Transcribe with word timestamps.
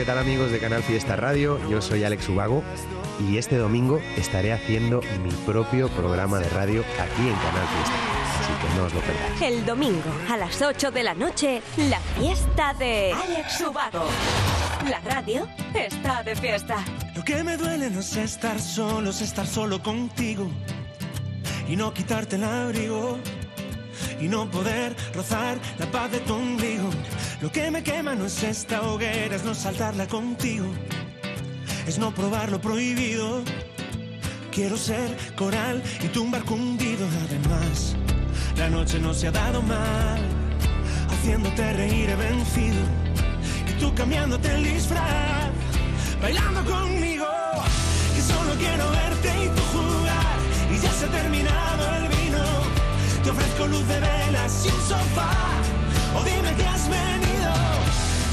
¿qué 0.00 0.06
tal 0.06 0.16
amigos 0.16 0.50
de 0.50 0.58
Canal 0.58 0.82
Fiesta 0.82 1.14
Radio? 1.14 1.60
Yo 1.68 1.82
soy 1.82 2.04
Alex 2.04 2.26
Ubago 2.30 2.64
y 3.28 3.36
este 3.36 3.58
domingo 3.58 4.00
estaré 4.16 4.50
haciendo 4.50 5.02
mi 5.22 5.30
propio 5.44 5.90
programa 5.90 6.38
de 6.38 6.48
radio 6.48 6.82
aquí 6.98 7.28
en 7.28 7.34
Canal 7.34 7.68
Fiesta. 7.68 7.94
Así 8.40 8.52
que 8.62 8.78
no 8.78 8.86
os 8.86 8.94
lo 8.94 9.00
perdáis. 9.00 9.42
El 9.42 9.66
domingo 9.66 10.10
a 10.30 10.38
las 10.38 10.62
8 10.62 10.90
de 10.90 11.02
la 11.02 11.12
noche, 11.12 11.60
la 11.90 12.00
fiesta 12.18 12.72
de 12.78 13.12
Alex 13.12 13.60
Ubago. 13.60 14.06
La 14.88 15.00
radio 15.00 15.46
está 15.74 16.22
de 16.22 16.34
fiesta. 16.34 16.82
Lo 17.14 17.22
que 17.22 17.44
me 17.44 17.58
duele 17.58 17.90
no 17.90 18.00
es 18.00 18.16
estar 18.16 18.58
solo, 18.58 19.10
es 19.10 19.20
estar 19.20 19.46
solo 19.46 19.82
contigo 19.82 20.50
y 21.68 21.76
no 21.76 21.92
quitarte 21.92 22.36
el 22.36 22.44
abrigo 22.44 23.18
y 24.20 24.28
no 24.28 24.50
poder 24.50 24.94
rozar 25.14 25.58
la 25.78 25.90
paz 25.90 26.12
de 26.12 26.20
tu 26.20 26.34
ombligo. 26.34 26.90
Lo 27.40 27.50
que 27.50 27.70
me 27.70 27.82
quema 27.82 28.14
no 28.14 28.26
es 28.26 28.42
esta 28.42 28.82
hoguera, 28.82 29.34
es 29.34 29.44
no 29.44 29.54
saltarla 29.54 30.06
contigo, 30.06 30.66
es 31.86 31.98
no 31.98 32.12
probar 32.12 32.50
lo 32.50 32.60
prohibido. 32.60 33.42
Quiero 34.52 34.76
ser 34.76 35.16
coral 35.36 35.82
y 36.04 36.08
tu 36.08 36.22
un 36.22 36.30
barco 36.30 36.54
hundido. 36.54 37.06
Además, 37.24 37.96
la 38.56 38.68
noche 38.68 38.98
no 38.98 39.14
se 39.14 39.28
ha 39.28 39.30
dado 39.30 39.62
mal, 39.62 40.20
haciéndote 41.10 41.72
reír 41.72 42.10
he 42.10 42.16
vencido 42.16 42.82
y 43.68 43.80
tú 43.80 43.94
cambiándote 43.94 44.54
el 44.54 44.64
disfraz, 44.64 45.50
bailando 46.20 46.64
conmigo. 46.64 47.49
Ofrezco 53.30 53.66
luz 53.68 53.86
de 53.86 54.00
velas 54.00 54.66
y 54.66 54.68
un 54.68 54.80
sofá. 54.88 55.30
O 56.16 56.24
dime 56.24 56.52
que 56.56 56.64
has 56.64 56.88
venido. 56.88 57.52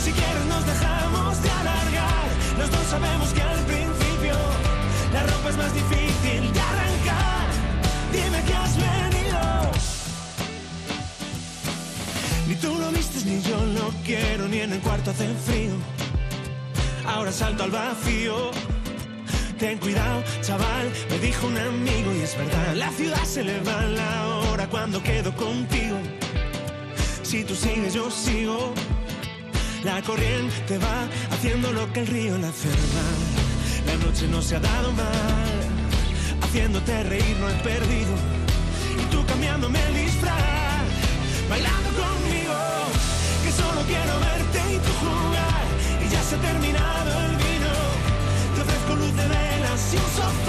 Si 0.04 0.12
quieres 0.12 0.46
nos 0.46 0.66
dejamos 0.66 1.42
de 1.44 1.50
alargar. 1.52 2.28
Los 2.58 2.72
dos 2.72 2.86
sabemos 2.90 3.30
que 3.30 3.42
al 3.44 3.59
principio 3.66 4.36
la 5.14 5.22
ropa 5.23 5.50
es 5.50 5.58
más 5.58 5.73
difícil 5.73 6.52
de 6.52 6.59
arrancar. 6.59 7.48
Dime 8.12 8.44
que 8.48 8.53
has 8.56 8.75
venido. 8.75 9.40
Ni 12.48 12.56
tú 12.56 12.75
lo 12.80 12.90
vistes 12.92 13.23
ni 13.25 13.40
yo 13.44 13.64
lo 13.78 13.92
quiero, 14.03 14.48
ni 14.48 14.62
en 14.62 14.73
el 14.73 14.80
cuarto 14.80 15.12
hace 15.12 15.28
frío. 15.45 15.75
Ahora 17.06 17.31
salto 17.31 17.64
al 17.66 17.72
vacío. 17.72 18.52
Ten 19.59 19.80
cuidado, 19.80 20.23
chaval, 20.41 20.91
me 21.09 21.17
dijo 21.17 21.47
un 21.47 21.58
amigo 21.58 22.13
y 22.13 22.22
es 22.22 22.38
verdad, 22.38 22.75
la 22.75 22.91
ciudad 22.91 23.23
se 23.23 23.44
le 23.44 23.59
va 23.61 23.81
la 23.81 24.27
hora 24.27 24.67
cuando 24.69 25.02
quedo 25.02 25.36
contigo. 25.36 25.97
Si 27.23 27.44
tú 27.44 27.55
sigues, 27.55 27.95
yo 27.95 28.11
sigo. 28.11 28.75
La 29.83 30.00
corriente 30.03 30.78
va 30.78 31.08
haciendo 31.31 31.72
lo 31.73 31.91
que 31.91 32.02
el 32.02 32.08
río 32.08 32.38
la 32.38 32.50
hace 32.50 32.67
mal. 32.67 33.19
La 33.88 34.05
noche 34.05 34.28
no 34.28 34.44
se 34.44 34.58
ha 34.58 34.59
dado 34.59 34.91
mal, 34.91 35.59
haciéndote 36.44 37.03
reír 37.03 37.38
no 37.39 37.50
he 37.50 37.53
perdido. 37.53 38.13
Y 39.02 39.05
tú 39.09 39.25
cambiándome 39.25 39.80
el 39.88 39.95
disfraz, 40.05 40.85
bailando 41.50 41.89
conmigo, 42.03 42.53
que 43.44 43.52
solo 43.52 43.81
quiero 43.88 44.19
verte 44.19 44.59
y 44.75 44.78
tú 44.78 44.91
jugar. 45.02 45.66
Y 46.05 46.09
ya 46.09 46.22
se 46.22 46.35
ha 46.35 46.41
terminado 46.41 47.22
el 47.25 47.33
luz 47.33 47.47
de 49.78 50.47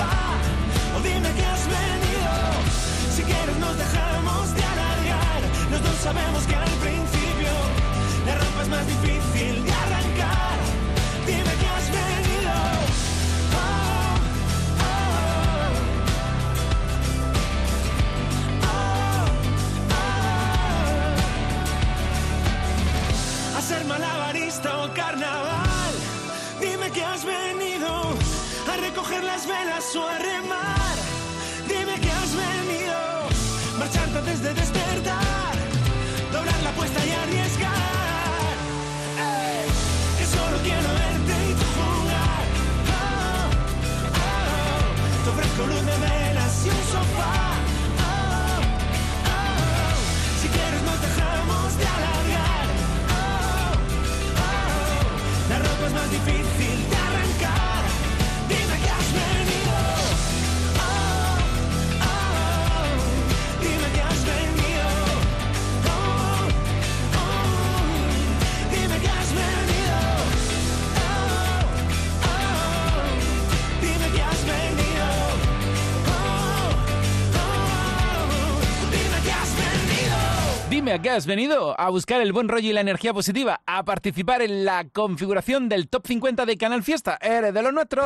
Dime 80.98 81.10
a 81.10 81.12
qué 81.12 81.16
has 81.16 81.26
venido, 81.26 81.81
a 81.81 81.91
buscar 81.91 82.20
el 82.20 82.32
buen 82.32 82.48
rollo 82.48 82.70
y 82.70 82.72
la 82.72 82.81
energía 82.81 83.14
positiva, 83.14 83.60
a 83.66 83.84
participar 83.84 84.42
en 84.42 84.64
la 84.64 84.84
configuración 84.92 85.69
del 85.69 85.88
top 85.88 86.04
50 86.09 86.44
de 86.44 86.56
Canal 86.56 86.82
Fiesta. 86.82 87.16
Eres 87.20 87.54
de 87.54 87.62
lo 87.62 87.70
nuestro. 87.70 88.03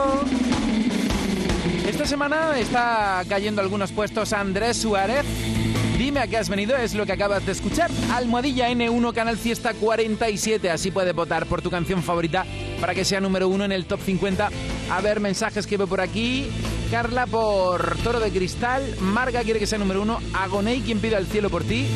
Esta 1.88 2.04
semana 2.04 2.58
está 2.58 3.24
cayendo 3.30 3.62
algunos 3.62 3.92
puestos 3.92 4.34
Andrés 4.34 4.76
Suárez. 4.76 5.24
Dime 5.96 6.20
a 6.20 6.26
qué 6.26 6.36
has 6.36 6.50
venido, 6.50 6.76
es 6.76 6.94
lo 6.94 7.06
que 7.06 7.12
acabas 7.12 7.46
de 7.46 7.52
escuchar. 7.52 7.90
Almohadilla 8.12 8.68
N1 8.68 9.14
Canal 9.14 9.38
Fiesta 9.38 9.72
47. 9.72 10.68
Así 10.68 10.90
puedes 10.90 11.14
votar 11.14 11.46
por 11.46 11.62
tu 11.62 11.70
canción 11.70 12.02
favorita 12.02 12.44
para 12.78 12.94
que 12.94 13.06
sea 13.06 13.22
número 13.22 13.48
uno 13.48 13.64
en 13.64 13.72
el 13.72 13.86
top 13.86 14.00
50. 14.02 14.50
A 14.90 15.00
ver, 15.00 15.18
mensajes 15.18 15.66
que 15.66 15.78
veo 15.78 15.86
por 15.86 16.02
aquí. 16.02 16.50
Carla 16.90 17.26
por 17.26 17.96
Toro 18.04 18.20
de 18.20 18.30
Cristal. 18.30 18.96
Marga 19.00 19.40
quiere 19.44 19.58
que 19.58 19.66
sea 19.66 19.78
número 19.78 20.02
uno. 20.02 20.18
Agoney, 20.34 20.82
quien 20.82 21.00
pide 21.00 21.16
al 21.16 21.26
cielo 21.26 21.48
por 21.48 21.64
ti. 21.64 21.86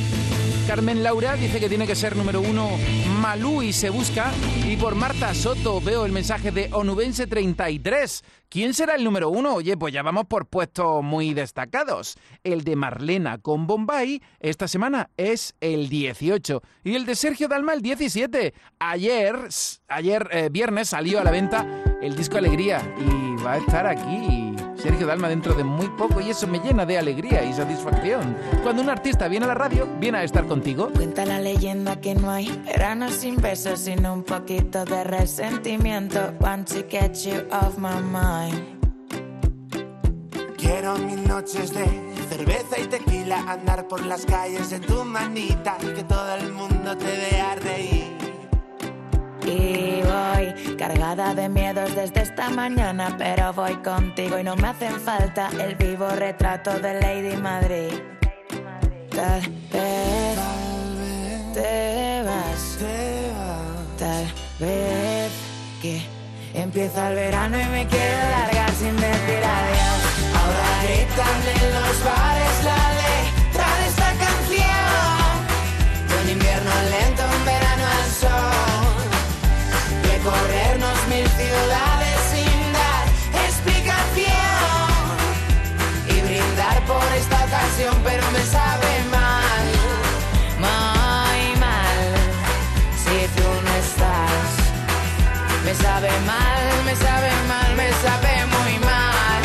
Carmen 0.66 1.03
Laura 1.03 1.37
dice 1.37 1.60
que 1.60 1.69
tiene 1.69 1.87
que 1.87 1.94
ser 1.94 2.16
número 2.16 2.41
uno 2.41 2.71
Malú 3.21 3.62
y 3.62 3.72
se 3.72 3.88
busca. 3.88 4.32
Y 4.66 4.77
por 4.77 4.94
Marta 4.94 5.32
Soto 5.32 5.81
veo 5.81 6.04
el 6.04 6.12
mensaje 6.12 6.50
de 6.50 6.69
Onubense 6.72 7.27
33. 7.27 8.25
¿Quién 8.49 8.75
será 8.75 8.97
el 8.97 9.04
número 9.04 9.31
uno? 9.31 9.54
Oye, 9.54 9.77
pues 9.77 9.94
ya 9.94 10.03
vamos 10.03 10.27
por 10.27 10.47
puestos 10.47 11.03
muy 11.04 11.34
destacados. 11.34 12.16
El 12.43 12.65
de 12.65 12.75
Marlena 12.75 13.38
con 13.38 13.66
Bombay 13.66 14.22
esta 14.41 14.66
semana 14.66 15.10
es 15.16 15.54
el 15.60 15.88
18. 15.88 16.62
Y 16.84 16.94
el 16.97 17.06
de 17.06 17.15
Sergio 17.15 17.48
Dalma 17.48 17.72
el 17.72 17.83
17. 17.83 18.53
Ayer, 18.78 19.37
ayer 19.88 20.28
eh, 20.33 20.48
viernes 20.50 20.88
salió 20.88 21.21
a 21.21 21.25
la 21.25 21.31
venta 21.31 21.66
el 22.03 22.16
disco 22.16 22.38
Alegría 22.38 22.83
y 22.98 23.43
va 23.43 23.54
a 23.54 23.59
estar 23.59 23.87
aquí 23.87 24.46
Sergio 24.77 25.07
Dalma 25.07 25.29
dentro 25.29 25.55
de 25.55 25.65
muy 25.65 25.89
poco 25.89 26.21
y 26.21 26.31
eso 26.31 26.47
me 26.47 26.59
llena 26.59 26.87
de 26.87 26.99
alegría 26.99 27.45
y 27.45 27.53
satisfacción. 27.53 28.37
Cuando 28.63 28.83
un 28.83 28.91
artista 28.91 29.29
viene 29.29 29.47
a 29.47 29.49
la 29.49 29.55
radio, 29.55 29.89
viene 29.99 30.19
a 30.19 30.25
estar 30.25 30.47
contigo. 30.47 30.91
Cuenta 30.95 31.25
la 31.25 31.41
leyenda 31.41 32.01
que 32.01 32.15
no 32.15 32.31
hay 32.31 32.51
verano 32.65 33.11
sin 33.11 33.37
besos, 33.37 33.81
sin 33.81 34.07
un 34.07 34.23
poquito 34.23 34.84
de 34.84 35.05
resentimiento. 35.05 36.34
Want 36.41 36.69
to 36.69 36.84
get 36.89 37.15
you 37.25 37.43
off 37.51 37.78
my 37.78 38.01
mind. 38.01 38.77
Quiero 40.57 40.99
mil 40.99 41.27
noches 41.27 41.72
de 41.72 41.87
cerveza 42.29 42.79
y 42.79 42.87
tequila, 42.87 43.45
andar 43.49 43.87
por 43.89 44.05
las 44.05 44.27
calles 44.27 44.72
en 44.72 44.83
tu 44.83 45.05
manita, 45.05 45.77
que 45.79 46.03
todo 46.05 46.34
el 46.34 46.53
mundo 46.53 46.97
te 46.97 47.05
vea 47.05 47.55
reír. 47.57 48.26
Y 49.47 50.03
voy 50.03 50.77
cargada 50.77 51.33
de 51.34 51.48
miedos 51.48 51.95
desde 51.95 52.22
esta 52.22 52.51
mañana, 52.51 53.15
pero 53.16 53.53
voy 53.53 53.75
contigo 53.77 54.39
y 54.39 54.43
no 54.45 54.57
me 54.57 54.69
hacen 54.69 55.01
falta 55.01 55.51
el 55.60 55.77
vivo 55.77 56.09
retrato 56.10 56.78
de 56.81 57.01
Lady 57.01 57.37
Madrid. 57.37 57.93
Tal 59.10 59.41
vez 59.72 60.39
te 61.54 62.22
vas, 62.25 62.78
tal 63.98 64.27
vez 64.59 65.31
que 65.81 66.03
empieza 66.54 67.09
el 67.10 67.15
verano 67.15 67.60
y 67.60 67.65
me 67.66 67.87
quiero 67.87 68.31
largar 68.31 68.71
sin 68.72 68.97
decir 68.97 69.43
adiós. 69.45 70.01
Ahora 70.34 70.83
gritan 70.83 71.41
en 71.54 71.75
los 71.75 72.04
bares 72.04 72.65
la 72.65 72.83
letra 73.01 73.66
de 73.78 73.87
esta 73.87 74.10
canción. 74.25 75.37
De 76.09 76.15
un 76.22 76.28
invierno 76.31 76.71
recorrernos 80.27 80.99
mil 81.09 81.28
ciudades 81.28 82.19
sin 82.33 82.73
dar 82.73 83.07
explicación 83.47 84.27
y 86.09 86.21
brindar 86.21 86.81
por 86.84 87.05
esta 87.17 87.37
ocasión, 87.45 87.95
pero 88.03 88.28
me 88.33 88.43
sabe 88.43 89.05
mal, 89.13 89.67
muy 90.59 91.61
mal, 91.61 91.99
si 93.05 93.28
tú 93.37 93.49
no 93.67 93.73
estás. 93.84 94.49
Me 95.65 95.75
sabe 95.75 96.11
mal, 96.27 96.84
me 96.84 96.97
sabe 96.97 97.31
mal, 97.47 97.77
me 97.77 97.93
sabe 98.05 98.47
muy 98.47 98.79
mal, 98.81 99.43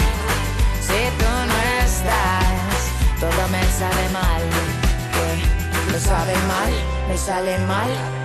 si 0.81 0.99
tú 1.19 1.31
no 1.51 1.57
estás, 1.85 2.79
todo 3.19 3.47
me 3.49 3.63
sabe 3.79 4.09
mal, 4.09 4.41
que 5.13 5.91
lo 5.91 5.99
sabe 5.99 6.33
mal, 6.47 6.73
me 7.07 7.17
sale 7.17 7.57
mal 7.67 8.20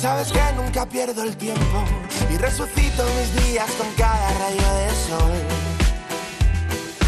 Sabes 0.00 0.30
que 0.30 0.40
nunca 0.54 0.86
pierdo 0.86 1.24
el 1.24 1.36
tiempo 1.36 1.84
y 2.32 2.36
resucito 2.36 3.04
mis 3.18 3.44
días 3.44 3.68
con 3.72 3.90
cada 3.96 4.30
rayo 4.38 4.74
de 4.74 4.90
sol. 5.08 5.32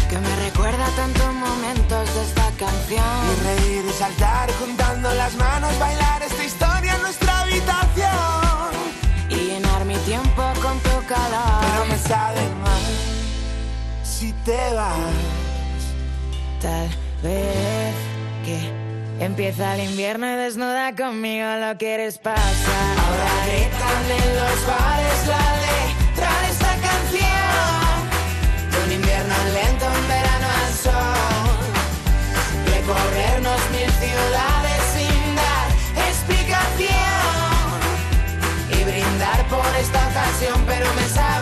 Que 0.09 0.17
me 0.17 0.35
recuerda 0.35 0.85
tantos 0.97 1.33
momentos 1.33 2.13
de 2.13 2.21
esta 2.21 2.51
canción. 2.59 3.05
Y 3.31 3.43
reír 3.45 3.85
y 3.89 3.93
saltar 3.93 4.51
juntando 4.59 5.09
las 5.13 5.33
manos, 5.35 5.79
bailar 5.79 6.21
esta 6.21 6.43
historia 6.43 6.95
en 6.95 7.01
nuestra 7.01 7.39
habitación. 7.39 8.71
Y 9.29 9.35
llenar 9.35 9.85
mi 9.85 9.95
tiempo 9.99 10.43
con 10.61 10.77
tu 10.79 11.07
calor. 11.07 11.61
Pero 11.61 11.85
me 11.85 11.97
sabe 11.97 12.41
mal 12.61 12.81
si 14.03 14.33
te 14.43 14.73
vas. 14.73 14.97
Tal 16.61 16.89
vez 17.23 17.70
Empieza 19.21 19.75
el 19.75 19.81
invierno 19.91 20.25
y 20.25 20.35
desnuda 20.35 20.95
conmigo 20.95 21.45
lo 21.59 21.77
quieres 21.77 22.17
pasar. 22.17 22.97
Ahora 23.05 23.29
gritan 23.45 24.03
en 24.17 24.35
los 24.35 24.65
bares 24.65 25.27
la 25.27 25.45
letra 25.61 26.41
de 26.41 26.47
esta 26.49 26.73
canción. 26.87 28.09
Un 28.83 28.91
invierno 28.91 29.35
lento, 29.53 29.85
un 29.85 30.07
verano 30.07 30.47
al 30.65 30.73
sol. 30.73 31.53
Recorrernos 32.65 33.61
mil 33.69 33.91
ciudades 34.01 34.81
sin 34.95 35.35
dar 35.35 35.67
explicación. 36.09 36.89
Y 38.71 38.83
brindar 38.83 39.45
por 39.49 39.69
esta 39.79 40.01
ocasión, 40.07 40.65
pero 40.65 40.91
me 40.95 41.07
sabe 41.09 41.40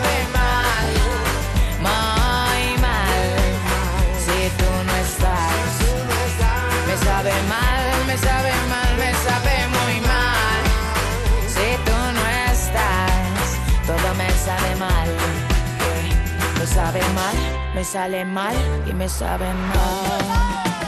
me 8.10 8.18
sabe 8.18 8.52
mal, 8.68 8.96
me 8.96 9.12
sabe 9.26 9.54
muy 9.76 10.00
mal. 10.00 10.62
Si 11.54 11.68
tú 11.86 11.96
no 12.16 12.24
estás, 12.50 13.46
todo 13.86 14.14
me 14.14 14.30
sabe 14.46 14.74
mal. 14.76 15.08
Me 16.58 16.66
sabe 16.66 17.00
mal, 17.14 17.36
me 17.74 17.84
sale 17.84 18.24
mal 18.24 18.56
y 18.86 18.92
me 18.92 19.08
sabe 19.08 19.46
mal. 19.54 20.79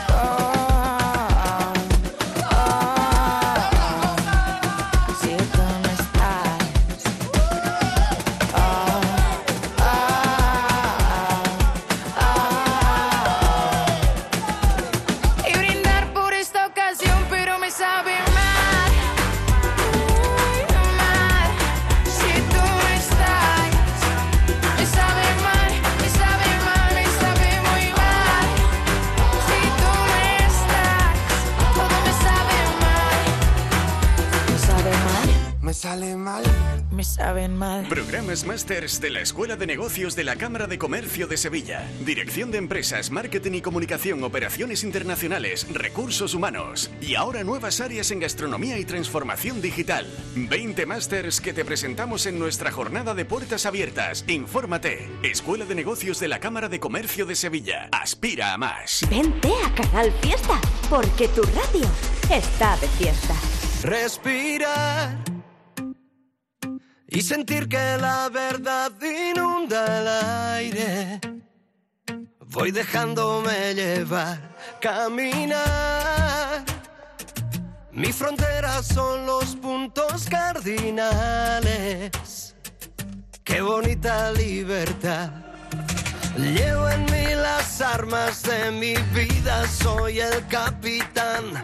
Masters 38.33 38.99
de 38.99 39.11
la 39.11 39.21
Escuela 39.21 39.55
de 39.55 39.67
Negocios 39.67 40.15
de 40.15 40.23
la 40.23 40.35
Cámara 40.35 40.65
de 40.65 40.79
Comercio 40.79 41.27
de 41.27 41.37
Sevilla. 41.37 41.87
Dirección 42.03 42.49
de 42.49 42.57
Empresas, 42.57 43.11
Marketing 43.11 43.51
y 43.51 43.61
Comunicación, 43.61 44.23
Operaciones 44.23 44.83
Internacionales, 44.83 45.67
Recursos 45.71 46.33
Humanos. 46.33 46.89
Y 46.99 47.13
ahora 47.13 47.43
nuevas 47.43 47.79
áreas 47.79 48.09
en 48.09 48.19
gastronomía 48.19 48.79
y 48.79 48.85
transformación 48.85 49.61
digital. 49.61 50.07
20 50.35 50.85
Masters 50.87 51.39
que 51.41 51.53
te 51.53 51.63
presentamos 51.63 52.25
en 52.25 52.39
nuestra 52.39 52.71
jornada 52.71 53.13
de 53.13 53.25
puertas 53.25 53.67
abiertas. 53.67 54.25
Infórmate. 54.27 55.07
Escuela 55.21 55.65
de 55.65 55.75
Negocios 55.75 56.19
de 56.19 56.29
la 56.29 56.39
Cámara 56.39 56.69
de 56.69 56.79
Comercio 56.79 57.27
de 57.27 57.35
Sevilla. 57.35 57.89
Aspira 57.91 58.53
a 58.53 58.57
más. 58.57 59.05
Vente 59.11 59.51
a 59.63 59.75
Canal 59.75 60.11
Fiesta, 60.23 60.59
porque 60.89 61.27
tu 61.27 61.43
radio 61.43 61.87
está 62.31 62.75
de 62.77 62.87
fiesta. 62.87 63.35
Respirar 63.83 65.32
y 67.13 67.21
sentir 67.21 67.69
que 67.69 67.97
la 67.99 68.27
verdad 68.29 68.91
inunda 69.01 69.99
el 69.99 70.07
aire. 70.57 71.21
Voy 72.39 72.71
dejándome 72.71 73.75
llevar, 73.75 74.39
caminar. 74.81 76.63
Mi 77.91 78.11
frontera 78.11 78.81
son 78.81 79.27
los 79.27 79.55
puntos 79.55 80.25
cardinales. 80.27 82.11
Qué 83.43 83.61
bonita 83.61 84.31
libertad. 84.31 85.29
Llevo 86.35 86.89
en 86.89 87.05
mí 87.05 87.35
las 87.35 87.79
armas 87.79 88.41
de 88.41 88.71
mi 88.71 88.95
vida, 89.13 89.67
soy 89.67 90.19
el 90.19 90.47
capitán, 90.47 91.63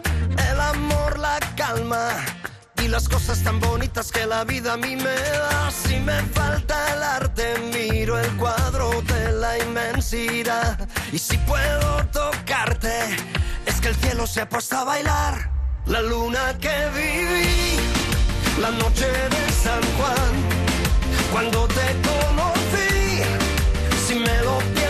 el 0.52 0.60
amor, 0.60 1.18
la 1.18 1.40
calma 1.56 2.14
y 2.82 2.88
las 2.88 3.08
cosas 3.08 3.42
tan 3.42 3.60
bonitas 3.60 4.10
que 4.10 4.26
la 4.26 4.44
vida 4.44 4.74
a 4.74 4.76
mí 4.76 4.96
me 4.96 5.14
da. 5.14 5.70
Si 5.70 5.96
me 5.96 6.22
falta 6.34 6.94
el 6.94 7.02
arte, 7.02 7.54
miro 7.72 8.18
el 8.18 8.30
cuadro 8.36 9.02
de 9.02 9.32
la 9.32 9.58
inmensidad. 9.58 10.78
Y 11.12 11.18
si 11.18 11.36
puedo 11.38 12.06
tocarte, 12.06 13.16
es 13.66 13.80
que 13.80 13.88
el 13.88 13.96
cielo 13.96 14.26
se 14.26 14.42
ha 14.42 14.48
puesto 14.48 14.76
a 14.76 14.84
bailar. 14.84 15.50
La 15.86 16.02
luna 16.02 16.56
que 16.60 16.74
viví, 16.94 17.76
la 18.60 18.70
noche 18.70 19.06
de 19.06 19.52
San 19.52 19.82
Juan, 19.96 20.32
cuando 21.32 21.66
te 21.68 21.96
conocí. 22.08 23.22
Si 24.06 24.14
me 24.14 24.42
lo 24.42 24.58
pienso 24.74 24.89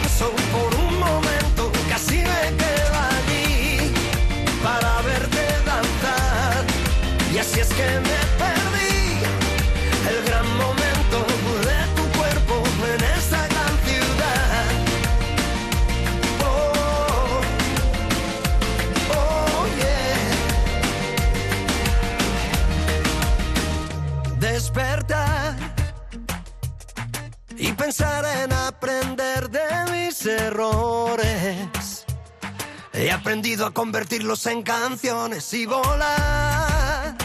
He 32.92 33.10
aprendido 33.10 33.64
a 33.64 33.70
convertirlos 33.72 34.44
en 34.46 34.62
canciones 34.62 35.54
y 35.54 35.64
volar, 35.64 37.16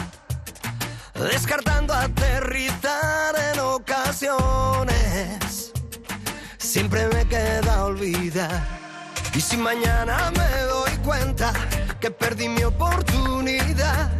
descartando 1.24 1.94
aterrizar 1.94 3.34
en 3.52 3.60
ocasiones. 3.60 4.92
Siempre 6.58 7.08
me 7.08 7.26
queda 7.26 7.84
olvidar. 7.84 8.62
Y 9.34 9.40
si 9.40 9.56
mañana 9.56 10.30
me 10.32 10.62
doy 10.64 10.96
cuenta 11.04 11.52
que 12.00 12.10
perdí 12.10 12.48
mi 12.48 12.64
oportunidad, 12.64 14.10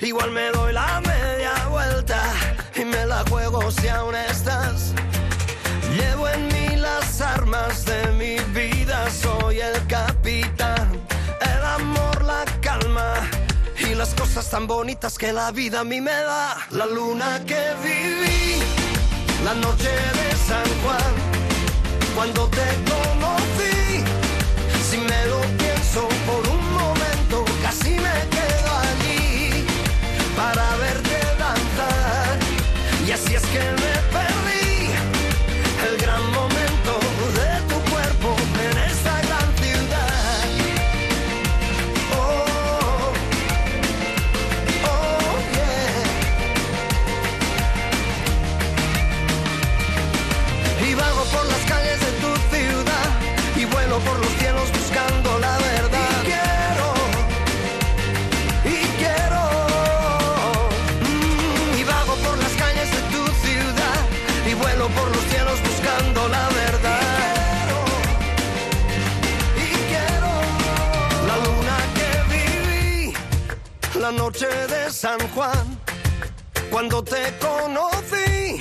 igual 0.00 0.30
me 0.30 0.50
doy 0.50 0.72
la 0.72 1.00
media 1.00 1.52
vuelta 1.68 2.22
y 2.74 2.84
me 2.84 3.06
la 3.06 3.24
juego 3.28 3.70
si 3.70 3.88
aún 3.88 4.14
estás. 4.14 4.92
Llevo 5.96 6.28
en 6.28 6.48
mí 6.48 6.76
las 6.76 7.20
armas 7.20 7.84
de 7.84 8.12
mi 8.12 8.38
vida, 8.52 9.10
soy 9.10 9.60
el 9.60 9.86
capitán, 9.86 11.00
el 11.40 11.64
amor, 11.64 12.22
la 12.22 12.44
calma 12.60 13.14
las 13.94 14.14
cosas 14.14 14.48
tan 14.50 14.66
bonitas 14.66 15.18
que 15.18 15.32
la 15.32 15.50
vida 15.50 15.80
a 15.80 15.84
mí 15.84 16.00
me 16.00 16.12
da. 16.12 16.56
La 16.70 16.86
luna 16.86 17.40
que 17.46 17.60
viví, 17.82 18.62
la 19.44 19.54
noche 19.54 19.90
de 19.90 20.36
San 20.48 20.68
Juan, 20.82 21.12
cuando 22.14 22.46
te 22.48 22.66
conocí, 22.90 24.04
si 24.88 24.98
me 24.98 25.26
lo 25.26 25.40
pienso 25.58 26.08
por 26.26 26.48
un 26.48 26.72
momento, 26.72 27.44
casi 27.62 27.90
me 27.90 28.16
quedo 28.34 28.70
allí 28.88 29.66
para 30.36 30.76
verte 30.76 31.18
danzar. 31.38 32.38
Y 33.06 33.12
así 33.12 33.34
es 33.34 33.42
que 33.42 33.99
San 75.00 75.18
Juan, 75.34 75.80
cuando 76.70 77.02
te 77.02 77.32
conocí. 77.38 78.58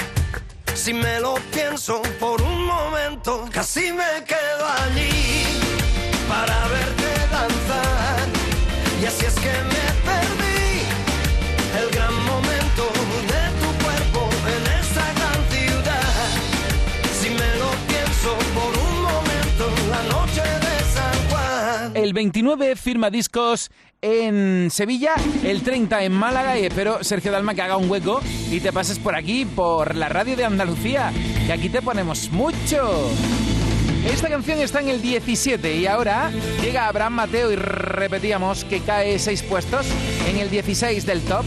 Si 0.73 0.93
me 0.93 1.19
lo 1.19 1.35
pienso 1.51 2.01
por 2.17 2.41
un 2.41 2.65
momento, 2.65 3.45
casi 3.51 3.91
me 3.91 4.23
quedo 4.23 4.65
allí 4.85 5.59
para 6.29 6.65
verte 6.69 7.09
danzar. 7.29 8.29
Y 9.01 9.05
así 9.05 9.25
es 9.25 9.35
que 9.35 9.68
El 22.09 22.13
29 22.13 22.75
firma 22.75 23.11
discos 23.11 23.69
en 24.01 24.69
Sevilla, 24.71 25.13
el 25.43 25.61
30 25.61 26.05
en 26.05 26.11
Málaga 26.11 26.57
y 26.57 26.65
espero, 26.65 27.03
Sergio 27.03 27.31
Dalma, 27.31 27.53
que 27.53 27.61
haga 27.61 27.77
un 27.77 27.87
hueco 27.87 28.19
y 28.49 28.59
te 28.61 28.73
pases 28.73 28.97
por 28.97 29.15
aquí, 29.15 29.45
por 29.45 29.93
la 29.93 30.09
radio 30.09 30.35
de 30.35 30.43
Andalucía, 30.43 31.13
que 31.45 31.53
aquí 31.53 31.69
te 31.69 31.83
ponemos 31.83 32.31
mucho. 32.31 33.11
Esta 34.11 34.27
canción 34.27 34.57
está 34.57 34.81
en 34.81 34.89
el 34.89 35.03
17 35.03 35.75
y 35.75 35.85
ahora 35.85 36.31
llega 36.63 36.87
Abraham 36.87 37.13
Mateo 37.13 37.51
y 37.51 37.55
repetíamos 37.57 38.63
que 38.63 38.79
cae 38.79 39.19
seis 39.19 39.43
puestos 39.43 39.85
en 40.27 40.37
el 40.37 40.49
16 40.49 41.05
del 41.05 41.21
top. 41.21 41.45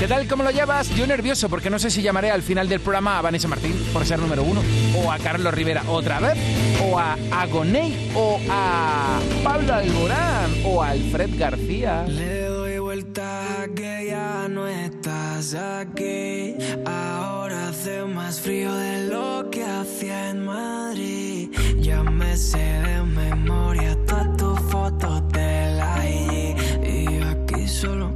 ¿Qué 0.00 0.08
tal? 0.08 0.26
¿Cómo 0.26 0.42
lo 0.42 0.50
llevas? 0.50 0.88
Yo 0.96 1.06
nervioso 1.06 1.50
porque 1.50 1.68
no 1.68 1.78
sé 1.78 1.90
si 1.90 2.00
llamaré 2.00 2.30
al 2.30 2.40
final 2.40 2.70
del 2.70 2.80
programa 2.80 3.18
a 3.18 3.20
Vanessa 3.20 3.48
Martín 3.48 3.74
por 3.92 4.06
ser 4.06 4.18
número 4.18 4.42
uno, 4.42 4.62
o 4.96 5.12
a 5.12 5.18
Carlos 5.18 5.52
Rivera 5.52 5.82
otra 5.86 6.18
vez, 6.20 6.38
o 6.82 6.98
a 6.98 7.18
Agoney, 7.30 8.10
o 8.14 8.40
a 8.48 9.20
Pablo 9.44 9.74
Alborán, 9.74 10.52
o 10.64 10.82
a 10.82 10.88
Alfred 10.88 11.38
García. 11.38 12.06
Le 12.08 12.44
doy 12.44 12.78
vuelta 12.78 13.62
a 13.62 13.68
que 13.68 14.06
ya 14.08 14.48
no 14.48 14.66
estás 14.66 15.52
aquí. 15.52 16.54
Ahora 16.86 17.68
hace 17.68 18.02
más 18.04 18.40
frío 18.40 18.74
de 18.74 19.06
lo 19.06 19.50
que 19.50 19.62
hacía 19.62 20.30
en 20.30 20.46
Madrid. 20.46 21.50
Ya 21.78 22.02
me 22.02 22.38
sé 22.38 22.56
de 22.56 23.02
memoria 23.02 23.98
todas 24.06 24.34
tus 24.38 24.60
fotos 24.60 25.28
de 25.28 25.74
la 25.76 26.08
IG. 26.08 26.56
Y 26.86 27.22
aquí 27.22 27.68
solo 27.68 28.09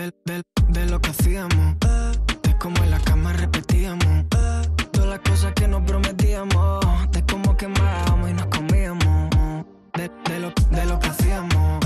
de 0.00 0.86
lo 0.86 1.00
que 1.00 1.10
hacíamos. 1.10 1.78
De 2.42 2.56
cómo 2.58 2.76
en 2.82 2.90
la 2.90 2.98
cama 3.00 3.32
repetíamos. 3.34 4.28
Todas 4.92 5.08
las 5.08 5.18
cosas 5.20 5.52
que 5.52 5.68
nos 5.68 5.82
prometíamos. 5.82 7.10
De 7.12 7.22
cómo 7.26 7.56
quemábamos 7.56 8.30
y 8.30 8.32
nos 8.32 8.46
comíamos. 8.46 9.30
De, 9.94 10.10
de 10.70 10.86
lo 10.86 10.98
que 10.98 11.06
hacíamos. 11.06 11.80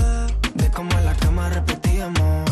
De 0.53 0.71
cómo 0.71 0.91
en 0.97 1.05
la 1.05 1.13
cama 1.15 1.49
repetíamos. 1.49 2.45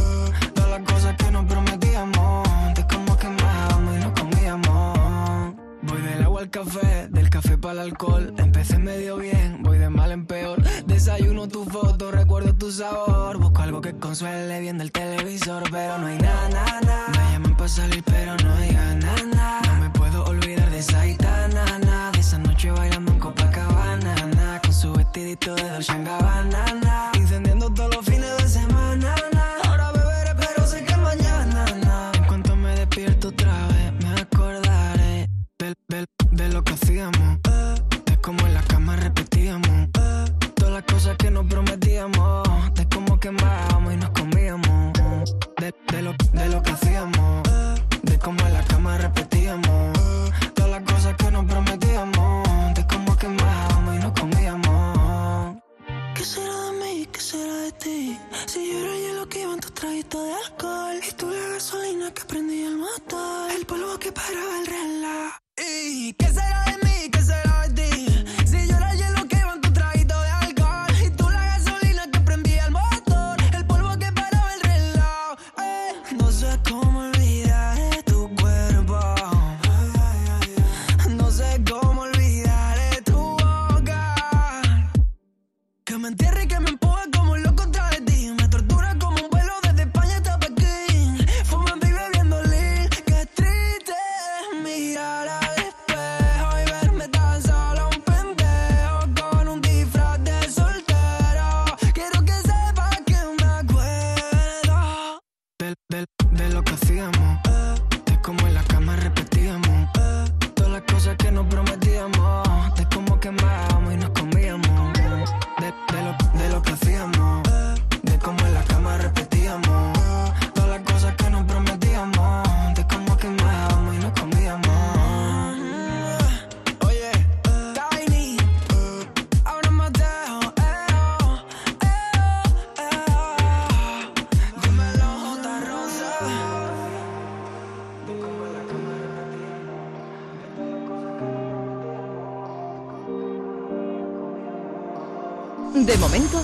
Todas 0.54 0.70
las 0.70 0.82
cosas 0.82 1.16
que 1.16 1.32
nos 1.32 1.46
prometíamos. 1.46 2.76
De 2.76 2.86
cómo 2.88 3.18
quemábamos 3.18 3.96
y 3.96 4.00
nos 4.00 4.12
comíamos. 4.20 5.56
Voy 5.84 6.02
del 6.02 6.24
agua 6.24 6.42
al 6.42 6.50
café, 6.50 7.08
del 7.10 7.30
café 7.30 7.58
para 7.58 7.74
el 7.74 7.80
alcohol. 7.80 8.34
Empecé 8.38 8.80
medio 8.80 9.18
bien, 9.18 9.60
voy 9.62 9.78
de 9.78 9.90
mal 9.90 10.12
en 10.12 10.26
peor. 10.26 10.63
Desayuno 10.94 11.48
tu 11.48 11.66
foto, 11.66 12.12
recuerdo 12.12 12.54
tu 12.54 12.72
sabor. 12.72 13.40
Busco 13.40 13.64
algo 13.64 13.82
que 13.82 13.98
consuele 13.98 14.60
viendo 14.60 14.84
el 14.84 14.92
televisor, 14.92 15.64
pero 15.72 15.98
no 15.98 16.06
hay 16.06 16.20
nada, 16.20 16.50
nada. 16.82 17.08
Me 17.10 17.32
llaman 17.32 17.58
para 17.58 17.68
salir, 17.68 18.04
pero 18.04 18.38
no 18.38 18.54
hay 18.54 18.72
nada. 18.72 19.62
No 19.66 19.76
me 19.82 19.90
puedo 19.90 20.24
olvidar 20.26 20.70
de 20.70 20.78
esa 20.78 21.02
gitana. 21.02 22.12
De 22.12 22.20
esa 22.20 22.38
noche 22.38 22.70
bailando 22.70 23.12
en 23.12 23.20
Copacabana. 23.20 24.62
Con 24.62 24.72
su 24.72 24.94
vestidito 24.94 25.56
de 25.56 25.68
Dolce 25.68 25.98
Gabbana, 26.04 26.64
nada. 26.84 27.12
Incendiando 27.18 27.72
todos 27.72 27.96
los 27.96 28.06
fines 28.06 28.38
de 28.38 28.43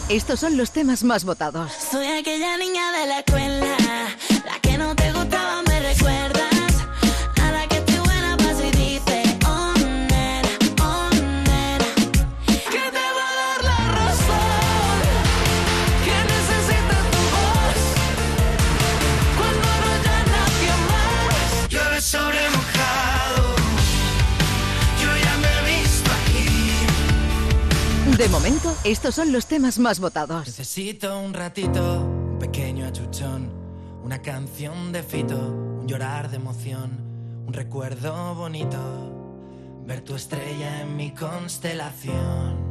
estos 0.10 0.40
son 0.40 0.58
los 0.58 0.72
temas 0.72 1.04
más 1.04 1.24
votados. 1.24 1.72
Soy 1.92 2.06
aquella 2.08 2.58
niña 2.58 2.92
de 2.92 3.06
la 3.06 3.20
escuela, 3.20 3.78
la 4.46 4.60
que 4.60 4.78
no 4.78 4.96
te 4.96 5.12
estos 28.84 29.16
son 29.16 29.32
los 29.32 29.46
temas 29.46 29.78
más 29.80 30.00
votados. 30.00 30.48
Necesito 30.48 31.20
un 31.20 31.34
ratito, 31.34 32.02
un 32.02 32.40
pequeño 32.40 32.86
achuchón, 32.86 33.52
una 34.04 34.22
canción 34.22 34.92
de 34.92 35.04
fito, 35.04 35.38
un 35.38 35.88
llorar 35.88 36.30
de 36.30 36.38
emoción, 36.38 36.92
un 37.46 37.54
recuerdo 37.54 38.36
bonito, 38.36 38.78
ver 39.86 40.02
tu 40.02 40.16
estrella 40.16 40.82
en 40.82 40.96
mi 40.96 41.12
constelación. 41.12 42.70